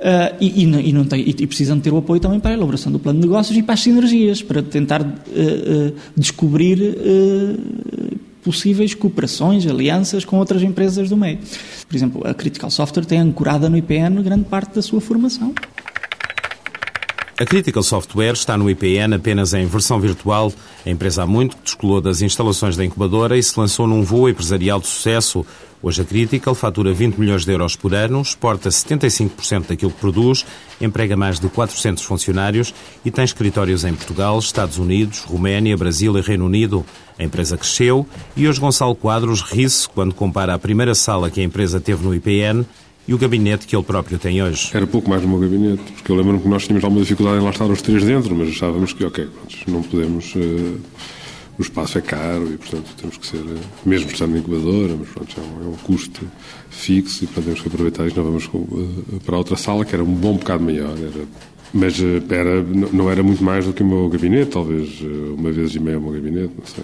Uh, 0.00 0.34
e, 0.40 0.64
e, 0.64 0.88
e, 0.88 0.92
não 0.94 1.04
tem, 1.04 1.20
e, 1.20 1.46
precisam 1.46 1.78
ter 1.78 1.92
o 1.92 1.98
apoio 1.98 2.18
também 2.18 2.40
para 2.40 2.52
a 2.52 2.54
elaboração 2.54 2.90
do 2.90 2.98
plano 2.98 3.20
de 3.20 3.26
negócios 3.26 3.54
e 3.54 3.62
para 3.62 3.74
as 3.74 3.80
sinergias, 3.80 4.40
para 4.40 4.62
tentar 4.62 5.02
uh, 5.02 5.04
uh, 5.04 5.94
descobrir 6.16 6.96
possíveis 8.42 8.94
cooperações, 8.94 9.66
alianças 9.66 10.24
com 10.24 10.38
outras 10.38 10.62
empresas 10.62 11.10
do 11.10 11.18
meio. 11.18 11.38
Por 11.86 11.94
exemplo, 11.94 12.26
a 12.26 12.32
Critical 12.32 12.70
Software 12.70 13.04
tem 13.04 13.18
ancorada 13.18 13.68
no 13.68 13.76
IPN 13.76 14.22
grande 14.22 14.44
parte 14.44 14.74
da 14.74 14.80
sua 14.80 15.02
formação. 15.02 15.52
A 17.40 17.46
Critical 17.46 17.82
Software 17.82 18.34
está 18.34 18.58
no 18.58 18.68
IPN 18.68 19.14
apenas 19.14 19.54
em 19.54 19.64
versão 19.64 19.98
virtual. 19.98 20.52
A 20.84 20.90
empresa 20.90 21.22
há 21.22 21.26
muito 21.26 21.56
que 21.56 21.62
descolou 21.62 21.98
das 21.98 22.20
instalações 22.20 22.76
da 22.76 22.84
incubadora 22.84 23.38
e 23.38 23.42
se 23.42 23.58
lançou 23.58 23.86
num 23.86 24.02
voo 24.02 24.28
empresarial 24.28 24.78
de 24.78 24.86
sucesso. 24.86 25.46
Hoje 25.82 26.02
a 26.02 26.04
Critical 26.04 26.54
fatura 26.54 26.92
20 26.92 27.16
milhões 27.16 27.46
de 27.46 27.52
euros 27.52 27.74
por 27.74 27.94
ano, 27.94 28.20
exporta 28.20 28.68
75% 28.68 29.68
daquilo 29.68 29.90
que 29.90 29.98
produz, 29.98 30.44
emprega 30.78 31.16
mais 31.16 31.40
de 31.40 31.48
400 31.48 32.04
funcionários 32.04 32.74
e 33.06 33.10
tem 33.10 33.24
escritórios 33.24 33.86
em 33.86 33.94
Portugal, 33.94 34.38
Estados 34.38 34.76
Unidos, 34.76 35.20
Roménia, 35.20 35.78
Brasil 35.78 36.18
e 36.18 36.20
Reino 36.20 36.44
Unido. 36.44 36.84
A 37.18 37.24
empresa 37.24 37.56
cresceu 37.56 38.06
e 38.36 38.46
hoje 38.46 38.60
Gonçalo 38.60 38.94
Quadros 38.94 39.40
ri-se 39.40 39.88
quando 39.88 40.12
compara 40.12 40.52
a 40.52 40.58
primeira 40.58 40.94
sala 40.94 41.30
que 41.30 41.40
a 41.40 41.44
empresa 41.44 41.80
teve 41.80 42.04
no 42.04 42.14
IPN 42.14 42.66
e 43.06 43.14
o 43.14 43.18
gabinete 43.18 43.66
que 43.66 43.74
ele 43.74 43.82
próprio 43.82 44.18
tem 44.18 44.42
hoje. 44.42 44.70
Era 44.72 44.86
pouco 44.86 45.08
mais 45.08 45.22
do 45.22 45.28
meu 45.28 45.38
gabinete, 45.38 45.82
porque 45.92 46.12
eu 46.12 46.16
lembro-me 46.16 46.40
que 46.40 46.48
nós 46.48 46.64
tínhamos 46.64 46.84
alguma 46.84 47.02
dificuldade 47.02 47.38
em 47.38 47.44
lá 47.44 47.50
estar 47.50 47.64
os 47.64 47.82
três 47.82 48.04
dentro, 48.04 48.34
mas 48.34 48.48
achávamos 48.48 48.92
que, 48.92 49.04
ok, 49.04 49.28
não 49.66 49.82
podemos. 49.82 50.34
Uh, 50.34 50.78
o 51.58 51.62
espaço 51.62 51.98
é 51.98 52.00
caro 52.00 52.50
e, 52.50 52.56
portanto, 52.56 52.86
temos 52.96 53.18
que 53.18 53.26
ser, 53.26 53.38
uh, 53.38 53.58
mesmo 53.84 54.10
estando 54.10 54.32
na 54.32 54.38
incubadora, 54.38 54.96
mas 54.98 55.08
pronto, 55.08 55.36
é 55.36 55.40
um, 55.42 55.66
é 55.66 55.68
um 55.68 55.76
custo 55.76 56.26
fixo 56.70 57.24
e, 57.24 57.26
portanto, 57.26 57.44
temos 57.44 57.60
que 57.60 57.68
aproveitar 57.68 58.06
isto. 58.06 58.16
Não 58.16 58.24
vamos 58.24 58.46
uh, 58.46 59.20
para 59.26 59.36
outra 59.36 59.56
sala, 59.56 59.84
que 59.84 59.94
era 59.94 60.04
um 60.04 60.14
bom 60.14 60.36
bocado 60.36 60.62
maior, 60.62 60.96
era 60.96 61.50
mas 61.72 62.00
era, 62.28 62.64
não 62.92 63.08
era 63.08 63.22
muito 63.22 63.44
mais 63.44 63.64
do 63.64 63.72
que 63.72 63.80
o 63.80 63.86
meu 63.86 64.08
gabinete, 64.08 64.50
talvez 64.50 65.00
uma 65.38 65.52
vez 65.52 65.72
e 65.72 65.78
meia 65.78 65.98
o 65.98 66.02
meu 66.02 66.10
gabinete, 66.10 66.52
não 66.58 66.66
sei. 66.66 66.82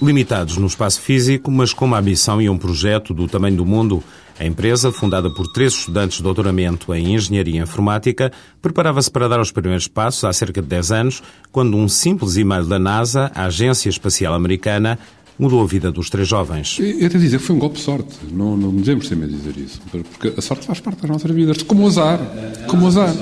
Limitados 0.00 0.56
no 0.58 0.68
espaço 0.68 1.00
físico, 1.00 1.50
mas 1.50 1.72
com 1.72 1.86
uma 1.86 1.98
ambição 1.98 2.40
e 2.40 2.48
um 2.48 2.56
projeto 2.56 3.12
do 3.12 3.26
tamanho 3.26 3.56
do 3.56 3.66
mundo, 3.66 4.00
a 4.38 4.44
empresa, 4.44 4.92
fundada 4.92 5.28
por 5.28 5.48
três 5.48 5.74
estudantes 5.74 6.18
de 6.18 6.22
doutoramento 6.22 6.94
em 6.94 7.14
Engenharia 7.14 7.60
Informática, 7.60 8.32
preparava-se 8.62 9.10
para 9.10 9.28
dar 9.28 9.40
os 9.40 9.50
primeiros 9.50 9.88
passos 9.88 10.24
há 10.24 10.32
cerca 10.32 10.62
de 10.62 10.68
10 10.68 10.92
anos, 10.92 11.22
quando 11.50 11.76
um 11.76 11.88
simples 11.88 12.36
e-mail 12.36 12.64
da 12.64 12.78
NASA, 12.78 13.32
a 13.34 13.46
Agência 13.46 13.88
Espacial 13.88 14.34
Americana, 14.34 14.98
mudou 15.38 15.62
a 15.62 15.66
vida 15.66 15.90
dos 15.90 16.10
três 16.10 16.26
jovens. 16.28 16.78
Eu 16.78 17.06
até 17.06 17.18
dizer 17.18 17.38
que 17.38 17.44
foi 17.44 17.56
um 17.56 17.58
golpe 17.58 17.76
de 17.76 17.82
sorte. 17.82 18.16
Não, 18.30 18.56
não 18.56 18.74
devemos 18.74 19.08
ter 19.08 19.16
medo 19.16 19.32
de 19.32 19.38
dizer 19.38 19.56
isso. 19.56 19.80
Porque 19.90 20.34
a 20.36 20.42
sorte 20.42 20.66
faz 20.66 20.80
parte 20.80 21.00
das 21.02 21.10
nossas 21.10 21.30
vidas. 21.30 21.62
Como 21.62 21.86
azar. 21.86 22.20
Como 22.66 22.86
azar. 22.86 23.14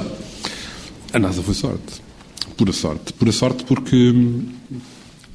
A 1.12 1.18
NASA 1.18 1.42
foi 1.42 1.54
sorte. 1.54 2.02
Pura 2.56 2.72
sorte. 2.72 3.12
Pura 3.12 3.32
sorte 3.32 3.64
porque 3.64 4.14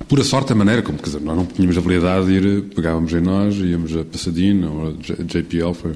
pura 0.08 0.24
sorte 0.24 0.54
a 0.54 0.56
maneira 0.56 0.82
como, 0.82 0.98
quer 0.98 1.06
dizer, 1.06 1.22
nós 1.22 1.36
não 1.36 1.46
tínhamos 1.46 1.78
a 1.78 1.80
habilidade 1.80 2.26
de 2.26 2.34
ir, 2.34 2.62
pegávamos 2.76 3.14
em 3.14 3.22
nós, 3.22 3.56
íamos 3.56 3.96
a 3.96 4.04
Passadina 4.04 4.70
ou 4.70 4.90
a 4.90 4.92
JPL, 4.92 5.74
foi, 5.74 5.94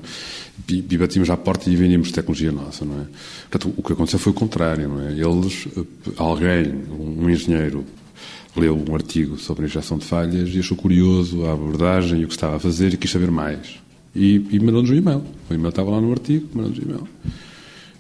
e 0.70 0.98
batíamos 0.98 1.30
à 1.30 1.38
porta 1.38 1.70
e 1.70 1.76
vendíamos 1.76 2.12
tecnologia 2.12 2.52
nossa, 2.52 2.86
não 2.86 3.02
é? 3.02 3.06
Portanto, 3.50 3.74
o 3.78 3.84
que 3.84 3.94
aconteceu 3.94 4.20
foi 4.20 4.32
o 4.32 4.36
contrário, 4.36 4.88
não 4.88 5.02
é? 5.02 5.12
Eles, 5.12 5.68
alguém, 6.18 6.74
um 6.90 7.30
engenheiro, 7.30 7.84
leu 8.56 8.82
um 8.90 8.96
artigo 8.96 9.38
sobre 9.38 9.66
a 9.66 9.68
injeção 9.68 9.98
de 9.98 10.06
falhas 10.06 10.50
e 10.54 10.60
achou 10.60 10.78
curioso 10.78 11.46
a 11.46 11.54
abordagem 11.54 12.22
e 12.22 12.26
o 12.26 12.28
que 12.28 12.34
estava 12.34 12.56
a 12.56 12.60
fazer 12.60 12.94
e 12.94 12.98
quis 12.98 13.12
saber 13.12 13.30
mais. 13.30 13.80
E, 14.16 14.46
e 14.50 14.60
mandou-nos 14.60 14.90
um 14.90 14.96
e-mail. 14.96 15.24
O 15.50 15.54
e-mail 15.54 15.70
estava 15.70 15.92
lá 15.92 16.00
no 16.00 16.12
artigo, 16.12 16.48
mandou-nos 16.54 16.80
um 16.80 16.82
e-mail. 16.84 17.08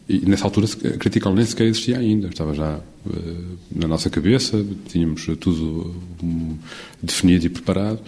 E 0.08 0.20
nessa 0.20 0.46
altura 0.46 0.68
Critical 1.00 1.34
nem 1.34 1.46
sequer 1.46 1.66
existia 1.66 1.98
ainda, 1.98 2.28
estava 2.28 2.54
já 2.54 2.78
uh, 2.78 3.58
na 3.76 3.88
nossa 3.88 4.10
cabeça, 4.10 4.64
tínhamos 4.88 5.26
tudo 5.40 5.96
um, 6.22 6.56
definido 7.02 7.48
e 7.48 7.50
preparado. 7.50 8.00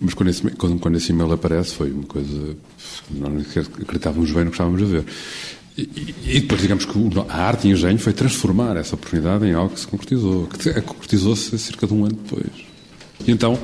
Mas 0.00 0.14
quando 0.14 0.30
esse, 0.30 0.42
quando, 0.52 0.78
quando 0.78 0.96
esse 0.96 1.12
e-mail 1.12 1.32
aparece 1.32 1.74
foi 1.74 1.92
uma 1.92 2.04
coisa. 2.04 2.56
Nós 3.10 3.56
acreditávamos 3.82 4.30
bem 4.32 4.44
no 4.44 4.50
que 4.50 4.56
estávamos 4.56 4.82
a 4.82 4.86
ver. 4.86 5.04
E, 5.76 6.14
e, 6.26 6.40
depois, 6.40 6.60
digamos 6.60 6.84
que 6.84 6.92
a 7.28 7.36
arte 7.36 7.68
e 7.68 7.72
o 7.72 7.74
engenho 7.74 7.98
foi 7.98 8.12
transformar 8.12 8.76
essa 8.76 8.94
oportunidade 8.94 9.44
em 9.44 9.52
algo 9.52 9.74
que 9.74 9.80
se 9.80 9.86
concretizou, 9.86 10.46
que 10.46 10.80
concretizou-se 10.80 11.58
cerca 11.58 11.86
de 11.86 11.92
um 11.92 12.04
ano 12.04 12.16
depois. 12.22 12.46
E 13.26 13.30
então 13.30 13.58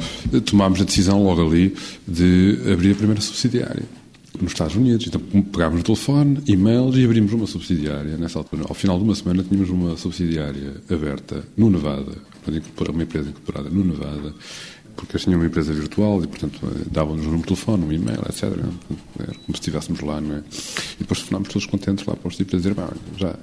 tomámos 0.45 0.81
a 0.81 0.85
decisão 0.85 1.23
logo 1.23 1.47
ali 1.47 1.75
de 2.07 2.59
abrir 2.73 2.93
a 2.93 2.95
primeira 2.95 3.21
subsidiária 3.21 4.00
nos 4.43 4.53
Estados 4.53 4.77
Unidos. 4.77 5.07
Então 5.07 5.21
pegámos 5.21 5.79
no 5.79 5.85
telefone, 5.85 6.41
e-mails 6.47 6.97
e 6.97 7.05
abrimos 7.05 7.33
uma 7.33 7.47
subsidiária. 7.47 8.17
Nessa 8.17 8.39
altura, 8.39 8.65
ao 8.69 8.75
final 8.75 8.99
de 8.99 9.05
uma 9.05 9.15
semana, 9.15 9.43
tínhamos 9.43 9.71
uma 9.71 9.97
subsidiária 9.97 10.75
aberta 10.91 11.45
no 11.57 11.71
Nevada, 11.71 12.13
uma 12.91 13.03
empresa 13.03 13.29
incorporada 13.29 13.71
no 13.71 13.85
Nevada, 13.85 14.35
porque 15.01 15.17
eles 15.17 15.25
tinham 15.25 15.41
uma 15.41 15.47
empresa 15.47 15.73
virtual 15.73 16.23
e, 16.23 16.27
portanto, 16.27 16.61
davam-nos 16.91 17.25
um 17.25 17.31
número 17.31 17.49
de 17.49 17.55
telefone, 17.55 17.85
um 17.85 17.93
e-mail, 17.93 18.21
etc. 18.29 18.43
Era 18.45 19.33
como 19.33 19.47
se 19.49 19.53
estivéssemos 19.55 20.01
lá, 20.03 20.21
não 20.21 20.37
é? 20.37 20.39
E 20.39 20.99
depois 20.99 21.21
telefonámos 21.21 21.49
todos 21.49 21.67
contentes 21.67 22.05
lá 22.05 22.15
para 22.15 22.29
os 22.29 22.37
tipos 22.37 22.55
a 22.55 22.57
dizer, 22.59 22.77
já 23.17 23.35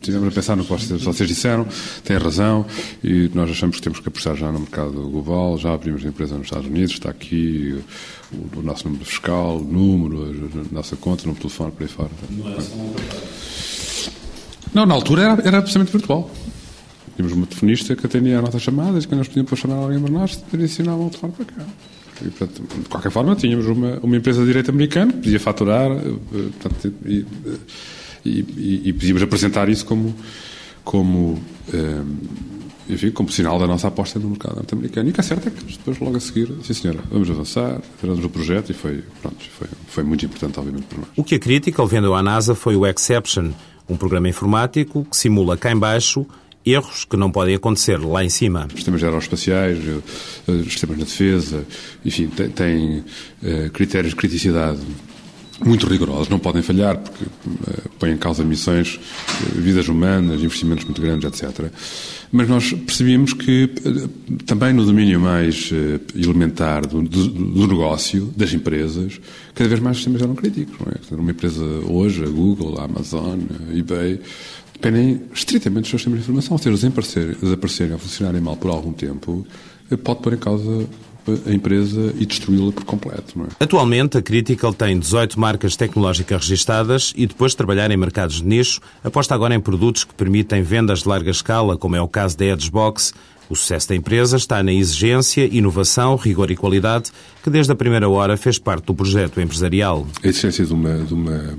estivemos 0.00 0.28
a 0.28 0.30
pensar 0.30 0.56
no 0.56 0.64
que 0.64 0.70
vocês, 0.70 1.02
vocês 1.02 1.28
disseram, 1.28 1.66
têm 2.04 2.18
razão, 2.18 2.66
e 3.02 3.30
nós 3.34 3.50
achamos 3.50 3.76
que 3.76 3.82
temos 3.82 3.98
que 3.98 4.08
apostar 4.08 4.36
já 4.36 4.52
no 4.52 4.60
mercado 4.60 4.92
global, 5.08 5.56
já 5.56 5.72
abrimos 5.72 6.04
a 6.04 6.08
empresa 6.08 6.36
nos 6.36 6.48
Estados 6.48 6.66
Unidos, 6.66 6.92
está 6.92 7.08
aqui 7.10 7.82
o, 8.32 8.58
o 8.58 8.62
nosso 8.62 8.86
número 8.86 9.04
fiscal, 9.06 9.56
o 9.56 9.64
número, 9.64 10.50
a, 10.70 10.74
nossa 10.74 10.96
conta, 10.96 11.22
o 11.22 11.28
número 11.28 11.46
de 11.46 11.48
telefone, 11.48 11.72
por 11.72 11.82
aí 11.82 11.88
fora. 11.88 12.10
Não 12.30 12.50
era 12.50 12.60
só 12.60 14.10
Não, 14.74 14.84
na 14.84 14.94
altura 14.94 15.22
era, 15.22 15.42
era 15.42 15.58
absolutamente 15.58 15.92
virtual. 15.92 16.30
Tínhamos 17.16 17.36
uma 17.36 17.46
telefonista 17.46 17.96
que 17.96 18.04
atendia 18.04 18.38
as 18.38 18.44
nossas 18.44 18.62
chamadas 18.62 19.04
e 19.04 19.08
quando 19.08 19.18
nós 19.18 19.28
pedíamos 19.28 19.48
para 19.48 19.58
chamar 19.58 19.76
alguém 19.76 19.98
para 19.98 20.10
nós, 20.10 20.44
direcionavam 20.52 21.06
o 21.06 21.10
telefone 21.10 21.32
para 21.32 21.44
cá. 21.46 21.66
E, 22.22 22.30
portanto, 22.30 22.62
de 22.62 22.88
qualquer 22.88 23.10
forma, 23.10 23.34
tínhamos 23.36 23.66
uma, 23.66 23.98
uma 24.02 24.16
empresa 24.16 24.40
de 24.40 24.46
direito 24.46 24.70
americano 24.70 25.12
que 25.12 25.18
podia 25.18 25.40
faturar 25.40 25.90
eh, 25.90 26.14
portanto, 26.60 26.92
e, 27.04 27.26
e, 28.24 28.30
e, 28.56 28.82
e, 28.84 28.92
podíamos 28.92 29.22
apresentar 29.22 29.68
isso 29.68 29.84
como, 29.84 30.14
como, 30.84 31.38
eh, 31.72 32.02
enfim, 32.88 33.10
como 33.10 33.30
sinal 33.30 33.58
da 33.58 33.66
nossa 33.66 33.88
aposta 33.88 34.18
no 34.18 34.30
mercado 34.30 34.56
norte-americano. 34.56 35.08
E 35.08 35.10
o 35.10 35.14
que 35.14 35.20
é 35.20 35.22
certo 35.22 35.48
é 35.48 35.50
que 35.50 35.64
depois, 35.64 35.98
logo 35.98 36.16
a 36.16 36.20
seguir, 36.20 36.50
sim 36.62 36.74
senhora, 36.74 37.00
vamos 37.10 37.30
avançar, 37.30 37.80
tiramos 38.00 38.24
o 38.24 38.28
projeto 38.28 38.70
e 38.70 38.74
foi, 38.74 39.02
pronto, 39.20 39.36
foi, 39.58 39.68
foi 39.88 40.04
muito 40.04 40.24
importante, 40.24 40.58
obviamente, 40.58 40.84
para 40.84 40.98
nós. 40.98 41.08
O 41.16 41.24
que 41.24 41.34
a 41.34 41.38
Critical 41.38 41.86
vendeu 41.86 42.14
à 42.14 42.22
NASA 42.22 42.54
foi 42.54 42.76
o 42.76 42.86
Exception, 42.86 43.50
um 43.88 43.96
programa 43.96 44.28
informático 44.28 45.04
que 45.04 45.16
simula 45.16 45.56
cá 45.56 45.70
embaixo 45.70 46.26
erros 46.66 47.04
que 47.04 47.16
não 47.16 47.30
podem 47.30 47.54
acontecer 47.54 47.96
lá 47.98 48.24
em 48.24 48.28
cima. 48.28 48.66
Sistemas 48.74 49.02
aeroespaciais, 49.04 49.78
eh, 49.78 50.62
sistemas 50.64 50.98
de 50.98 51.04
defesa, 51.04 51.64
enfim, 52.04 52.26
têm 52.26 53.04
eh, 53.42 53.70
critérios 53.72 54.10
de 54.10 54.16
criticidade 54.16 54.80
muito 55.64 55.86
rigorosos, 55.86 56.28
não 56.28 56.38
podem 56.38 56.60
falhar 56.60 56.98
porque 56.98 57.24
põem 57.98 58.12
em 58.12 58.18
causa 58.18 58.44
missões, 58.44 59.00
vidas 59.54 59.88
humanas, 59.88 60.42
investimentos 60.42 60.84
muito 60.84 61.00
grandes, 61.00 61.26
etc. 61.26 61.70
Mas 62.30 62.46
nós 62.46 62.72
percebemos 62.74 63.32
que 63.32 63.70
também 64.44 64.74
no 64.74 64.84
domínio 64.84 65.18
mais 65.18 65.70
elementar 66.14 66.86
do, 66.86 67.00
do, 67.00 67.28
do, 67.28 67.68
negócio, 67.68 68.30
das 68.36 68.52
empresas, 68.52 69.18
cada 69.54 69.66
vez 69.68 69.80
mais 69.80 69.96
sistemas 69.96 70.20
eram 70.20 70.34
críticos. 70.34 70.76
Não 70.78 70.92
é? 70.92 71.20
Uma 71.20 71.30
empresa 71.30 71.64
hoje, 71.64 72.22
a 72.22 72.28
Google, 72.28 72.78
a 72.78 72.84
Amazon, 72.84 73.40
a 73.70 73.78
eBay, 73.78 74.20
dependem 74.86 75.22
estritamente 75.34 75.82
dos 75.82 75.90
seus 75.90 76.02
sistemas 76.02 76.18
de 76.18 76.24
informação. 76.24 76.58
Se 76.58 76.68
eles 76.68 77.38
desaparecerem 77.40 77.92
ou 77.92 77.98
funcionarem 77.98 78.40
mal 78.40 78.56
por 78.56 78.70
algum 78.70 78.92
tempo, 78.92 79.46
eh, 79.90 79.96
pode 79.96 80.20
pôr 80.20 80.34
em 80.34 80.38
causa 80.38 80.86
a 81.44 81.52
empresa 81.52 82.14
e 82.18 82.24
destruí-la 82.24 82.70
por 82.70 82.84
completo. 82.84 83.34
É? 83.42 83.64
Atualmente, 83.64 84.16
a 84.16 84.22
Critical 84.22 84.72
tem 84.72 84.96
18 84.96 85.40
marcas 85.40 85.74
tecnológicas 85.74 86.42
registadas 86.42 87.12
e, 87.16 87.26
depois 87.26 87.50
de 87.50 87.56
trabalhar 87.56 87.90
em 87.90 87.96
mercados 87.96 88.36
de 88.36 88.44
nicho, 88.44 88.80
aposta 89.02 89.34
agora 89.34 89.52
em 89.52 89.60
produtos 89.60 90.04
que 90.04 90.14
permitem 90.14 90.62
vendas 90.62 91.00
de 91.00 91.08
larga 91.08 91.30
escala, 91.30 91.76
como 91.76 91.96
é 91.96 92.00
o 92.00 92.06
caso 92.06 92.38
da 92.38 92.44
Edgebox. 92.44 93.12
O 93.48 93.56
sucesso 93.56 93.88
da 93.88 93.96
empresa 93.96 94.36
está 94.36 94.62
na 94.62 94.72
exigência, 94.72 95.48
inovação, 95.52 96.14
rigor 96.14 96.50
e 96.52 96.56
qualidade, 96.56 97.10
que 97.42 97.50
desde 97.50 97.72
a 97.72 97.76
primeira 97.76 98.08
hora 98.08 98.36
fez 98.36 98.58
parte 98.58 98.86
do 98.86 98.94
projeto 98.94 99.40
empresarial. 99.40 100.06
A 100.22 100.28
existência 100.28 100.64
de 100.64 100.72
uma, 100.72 100.98
de 100.98 101.14
uma 101.14 101.58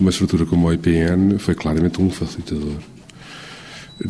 uma 0.00 0.10
estrutura 0.10 0.46
como 0.46 0.68
o 0.68 0.72
IPN 0.72 1.38
foi 1.38 1.54
claramente 1.54 2.00
um 2.00 2.10
facilitador. 2.10 2.76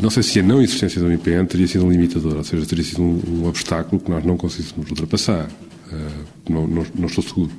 Não 0.00 0.10
sei 0.10 0.22
se 0.22 0.40
a 0.40 0.42
não 0.42 0.62
existência 0.62 1.00
do 1.00 1.12
IPN 1.12 1.46
teria 1.46 1.66
sido 1.66 1.84
um 1.84 1.90
limitador, 1.90 2.36
ou 2.36 2.44
seja, 2.44 2.64
teria 2.64 2.84
sido 2.84 3.02
um, 3.02 3.22
um 3.28 3.48
obstáculo 3.48 4.00
que 4.00 4.10
nós 4.10 4.24
não 4.24 4.36
conseguíssemos 4.36 4.88
ultrapassar. 4.88 5.48
Uh, 5.90 6.52
não, 6.52 6.66
não, 6.66 6.86
não, 6.94 7.06
estou 7.06 7.22
seguro. 7.22 7.50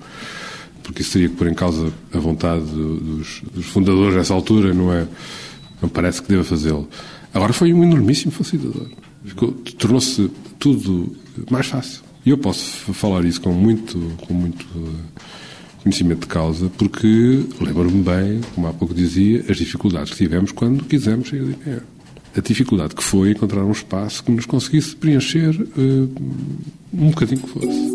Porque 0.81 1.01
isso 1.01 1.13
teria 1.13 1.29
que 1.29 1.35
pôr 1.35 1.47
em 1.47 1.53
causa 1.53 1.93
a 2.13 2.17
vontade 2.17 2.65
dos, 2.65 3.41
dos 3.53 3.65
fundadores 3.67 4.15
nessa 4.15 4.33
altura, 4.33 4.73
não 4.73 4.91
é? 4.91 5.07
Não 5.81 5.89
parece 5.89 6.21
que 6.21 6.29
deva 6.29 6.43
fazê-lo. 6.43 6.89
Agora 7.33 7.53
foi 7.53 7.71
um 7.73 7.83
enormíssimo 7.83 8.31
facilitador. 8.31 8.87
Tornou-se 9.77 10.29
tudo 10.59 11.15
mais 11.49 11.67
fácil. 11.67 12.01
E 12.25 12.29
eu 12.29 12.37
posso 12.37 12.93
falar 12.93 13.25
isso 13.25 13.41
com 13.41 13.51
muito, 13.51 13.99
com 14.25 14.33
muito 14.33 14.65
conhecimento 15.83 16.21
de 16.21 16.27
causa, 16.27 16.71
porque 16.77 17.45
lembro-me 17.59 18.01
bem, 18.01 18.41
como 18.55 18.67
há 18.67 18.73
pouco 18.73 18.93
dizia, 18.93 19.43
as 19.49 19.57
dificuldades 19.57 20.11
que 20.11 20.17
tivemos 20.17 20.51
quando 20.51 20.83
quisemos 20.85 21.29
sair 21.29 21.43
do 21.43 21.51
IPR. 21.51 21.81
A 22.35 22.41
dificuldade 22.41 22.95
que 22.95 23.03
foi 23.03 23.31
encontrar 23.31 23.63
um 23.63 23.71
espaço 23.71 24.23
que 24.23 24.31
nos 24.31 24.45
conseguisse 24.45 24.95
preencher 24.95 25.49
uh, 25.51 26.09
um 26.93 27.09
bocadinho 27.09 27.41
que 27.41 27.49
fosse. 27.49 27.93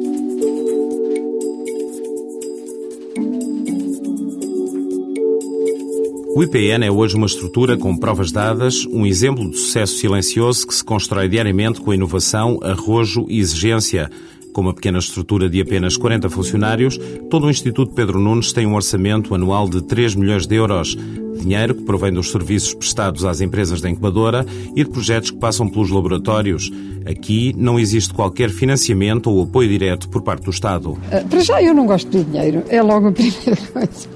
O 6.39 6.43
IPN 6.45 6.87
é 6.87 6.91
hoje 6.91 7.17
uma 7.17 7.27
estrutura 7.27 7.77
com 7.77 7.97
provas 7.97 8.31
dadas, 8.31 8.87
um 8.93 9.05
exemplo 9.05 9.51
de 9.51 9.57
sucesso 9.57 9.97
silencioso 9.97 10.69
que 10.69 10.75
se 10.75 10.85
constrói 10.85 11.29
diariamente 11.29 11.81
com 11.81 11.93
inovação, 11.93 12.61
arrojo 12.63 13.27
e 13.29 13.41
exigência. 13.41 14.09
Com 14.53 14.63
uma 14.63 14.75
pequena 14.75 14.99
estrutura 14.99 15.49
de 15.49 15.61
apenas 15.61 15.97
40 15.97 16.29
funcionários, 16.31 16.99
todo 17.31 17.47
o 17.47 17.51
Instituto 17.51 17.95
Pedro 17.95 18.19
Nunes 18.19 18.53
tem 18.53 18.67
um 18.67 18.75
orçamento 18.75 19.35
anual 19.35 19.69
de 19.69 19.83
3 19.83 20.15
milhões 20.15 20.47
de 20.47 20.57
euros. 20.57 20.97
Dinheiro 21.39 21.75
que 21.75 21.83
provém 21.85 22.13
dos 22.13 22.33
serviços 22.33 22.75
prestados 22.75 23.25
às 23.25 23.41
empresas 23.41 23.81
da 23.81 23.89
incubadora 23.89 24.45
e 24.75 24.83
de 24.83 24.91
projetos 24.91 25.31
que 25.31 25.39
passam 25.39 25.69
pelos 25.69 25.91
laboratórios. 25.91 26.71
Aqui 27.09 27.55
não 27.57 27.79
existe 27.79 28.13
qualquer 28.13 28.51
financiamento 28.51 29.31
ou 29.31 29.45
apoio 29.45 29.69
direto 29.69 30.09
por 30.09 30.23
parte 30.23 30.45
do 30.45 30.51
Estado. 30.51 30.99
Ah, 31.13 31.23
para 31.29 31.41
já 31.41 31.63
eu 31.63 31.73
não 31.73 31.87
gosto 31.87 32.11
de 32.11 32.25
dinheiro, 32.25 32.65
é 32.69 32.83
logo 32.83 33.09
a 33.09 33.13
primeira 33.13 33.57
coisa. 33.73 34.09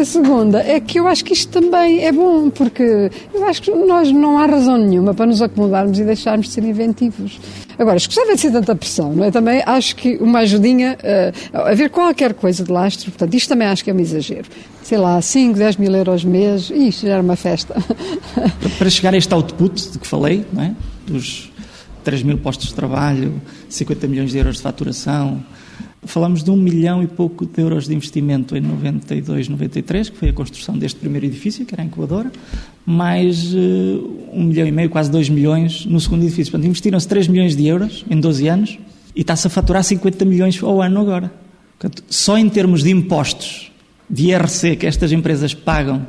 A 0.00 0.04
segunda 0.04 0.60
é 0.60 0.80
que 0.80 0.98
eu 0.98 1.06
acho 1.06 1.24
que 1.24 1.32
isto 1.32 1.60
também 1.60 2.04
é 2.04 2.12
bom, 2.12 2.48
porque 2.50 3.10
eu 3.32 3.44
acho 3.44 3.62
que 3.62 3.70
nós 3.70 4.10
não 4.10 4.38
há 4.38 4.46
razão 4.46 4.78
nenhuma 4.78 5.12
para 5.12 5.26
nos 5.26 5.42
acomodarmos 5.42 5.98
e 5.98 6.04
deixarmos 6.04 6.46
de 6.46 6.52
ser 6.52 6.64
inventivos. 6.64 7.38
Agora, 7.78 7.96
escusava 7.96 8.34
de 8.34 8.40
ser 8.40 8.52
tanta 8.52 8.74
pressão, 8.74 9.12
não 9.14 9.24
é? 9.24 9.30
Também 9.30 9.62
acho 9.64 9.96
que 9.96 10.16
uma 10.16 10.40
ajudinha, 10.40 10.96
uh, 11.52 11.58
a 11.58 11.74
ver 11.74 11.90
qualquer 11.90 12.34
coisa 12.34 12.62
de 12.64 12.70
lastro, 12.70 13.10
portanto, 13.10 13.34
isto 13.34 13.48
também 13.48 13.66
acho 13.66 13.82
que 13.82 13.90
é 13.90 13.94
um 13.94 14.00
exagero. 14.00 14.48
Sei 14.82 14.98
lá, 14.98 15.20
5, 15.20 15.58
10 15.58 15.76
mil 15.76 15.94
euros 15.94 16.24
mês, 16.24 16.70
isto 16.70 17.06
já 17.06 17.14
era 17.14 17.22
uma 17.22 17.36
festa. 17.36 17.74
Para 18.78 18.90
chegar 18.90 19.14
a 19.14 19.16
este 19.16 19.32
output 19.32 19.92
de 19.92 19.98
que 19.98 20.06
falei, 20.06 20.44
não 20.52 20.62
é? 20.62 20.74
Dos 21.06 21.50
3 22.02 22.22
mil 22.22 22.38
postos 22.38 22.68
de 22.68 22.74
trabalho, 22.74 23.40
50 23.68 24.06
milhões 24.06 24.30
de 24.30 24.38
euros 24.38 24.56
de 24.56 24.62
faturação, 24.62 25.42
Falamos 26.06 26.44
de 26.44 26.50
um 26.50 26.56
milhão 26.56 27.02
e 27.02 27.06
pouco 27.06 27.46
de 27.46 27.62
euros 27.62 27.86
de 27.86 27.94
investimento 27.94 28.54
em 28.54 28.60
92, 28.60 29.48
93, 29.48 30.10
que 30.10 30.16
foi 30.16 30.28
a 30.28 30.32
construção 30.34 30.76
deste 30.76 31.00
primeiro 31.00 31.24
edifício, 31.24 31.64
que 31.64 31.74
era 31.74 31.82
a 31.82 31.86
incubadora, 31.86 32.30
mais 32.86 33.54
uh, 33.54 33.58
um 34.32 34.44
milhão 34.44 34.66
e 34.66 34.72
meio, 34.72 34.90
quase 34.90 35.10
dois 35.10 35.28
milhões 35.28 35.86
no 35.86 36.00
segundo 36.00 36.22
edifício. 36.22 36.50
Portanto, 36.50 36.68
investiram-se 36.68 37.08
3 37.08 37.28
milhões 37.28 37.56
de 37.56 37.66
euros 37.66 38.04
em 38.10 38.20
12 38.20 38.48
anos 38.48 38.78
e 39.14 39.20
está-se 39.20 39.46
a 39.46 39.50
faturar 39.50 39.82
50 39.82 40.24
milhões 40.24 40.62
ao 40.62 40.82
ano 40.82 41.00
agora. 41.00 41.32
Portanto, 41.78 42.04
só 42.08 42.36
em 42.36 42.48
termos 42.48 42.82
de 42.82 42.90
impostos, 42.90 43.72
de 44.08 44.30
IRC 44.30 44.76
que 44.76 44.86
estas 44.86 45.12
empresas 45.12 45.54
pagam 45.54 46.06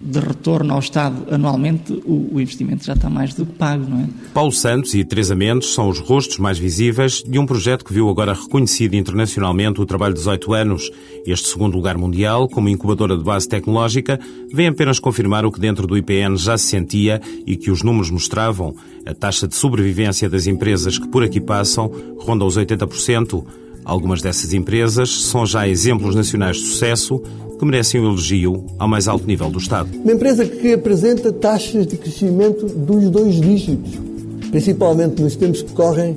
de 0.00 0.20
retorno 0.20 0.74
ao 0.74 0.78
Estado 0.78 1.26
anualmente, 1.34 1.92
o, 2.04 2.34
o, 2.34 2.40
investimento 2.40 2.84
já 2.84 2.92
está 2.92 3.10
mais 3.10 3.34
do 3.34 3.44
que 3.44 3.52
pago, 3.54 3.84
não 3.88 4.00
é? 4.00 4.08
Paulo 4.32 4.52
Santos 4.52 4.94
e 4.94 5.02
Teresa 5.02 5.34
Mendes 5.34 5.74
são 5.74 5.88
os 5.88 5.98
rostos 5.98 6.38
mais 6.38 6.56
visíveis 6.56 7.22
de 7.22 7.36
um 7.38 7.44
projeto 7.44 7.84
que 7.84 7.92
viu 7.92 8.08
agora 8.08 8.32
reconhecido 8.32 8.94
internacionalmente 8.94 9.80
o 9.80 9.86
trabalho 9.86 10.14
de 10.14 10.20
18 10.20 10.54
anos. 10.54 10.90
Este 11.26 11.48
segundo 11.48 11.74
lugar 11.74 11.98
mundial, 11.98 12.48
como 12.48 12.68
incubadora 12.68 13.16
de 13.16 13.24
base 13.24 13.48
tecnológica, 13.48 14.20
vem 14.52 14.68
apenas 14.68 15.00
confirmar 15.00 15.44
o 15.44 15.50
que 15.50 15.58
dentro 15.60 15.84
do 15.84 15.96
IPN 15.96 16.36
já 16.36 16.56
se 16.56 16.66
sentia 16.66 17.20
e 17.44 17.56
que 17.56 17.70
os 17.70 17.82
números 17.82 18.10
mostravam. 18.10 18.76
A 19.04 19.12
taxa 19.12 19.48
de 19.48 19.56
sobrevivência 19.56 20.30
das 20.30 20.46
empresas 20.46 20.96
que 20.96 21.08
por 21.08 21.24
aqui 21.24 21.40
passam 21.40 21.90
ronda 22.20 22.44
os 22.44 22.56
80%. 22.56 23.44
Algumas 23.84 24.22
dessas 24.22 24.52
empresas 24.52 25.10
são 25.24 25.44
já 25.44 25.66
exemplos 25.66 26.14
nacionais 26.14 26.58
de 26.58 26.64
sucesso 26.64 27.20
que 27.58 27.64
merecem 27.64 28.00
o 28.00 28.04
elogio 28.04 28.64
ao 28.78 28.88
mais 28.88 29.08
alto 29.08 29.26
nível 29.26 29.50
do 29.50 29.58
Estado. 29.58 29.88
Uma 30.02 30.12
empresa 30.12 30.44
que 30.46 30.72
apresenta 30.72 31.32
taxas 31.32 31.86
de 31.86 31.96
crescimento 31.96 32.66
dos 32.66 33.10
dois 33.10 33.40
dígitos, 33.40 33.92
principalmente 34.50 35.20
nos 35.20 35.36
tempos 35.36 35.62
que 35.62 35.72
correm, 35.72 36.16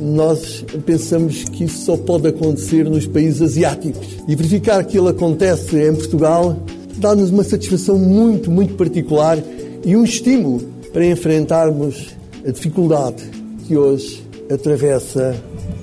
nós 0.00 0.64
pensamos 0.84 1.44
que 1.44 1.64
isso 1.64 1.84
só 1.86 1.96
pode 1.96 2.28
acontecer 2.28 2.84
nos 2.84 3.06
países 3.06 3.40
asiáticos. 3.40 4.06
E 4.28 4.36
verificar 4.36 4.84
que 4.84 4.98
ele 4.98 5.08
acontece 5.08 5.76
em 5.76 5.94
Portugal 5.94 6.56
dá-nos 6.98 7.30
uma 7.30 7.44
satisfação 7.44 7.98
muito, 7.98 8.50
muito 8.50 8.74
particular 8.74 9.38
e 9.84 9.96
um 9.96 10.04
estímulo 10.04 10.60
para 10.92 11.06
enfrentarmos 11.06 12.14
a 12.46 12.50
dificuldade 12.50 13.22
que 13.66 13.76
hoje 13.76 14.22
atravessa 14.50 15.34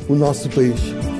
o 0.07 0.15
nosso 0.15 0.49
país. 0.49 1.10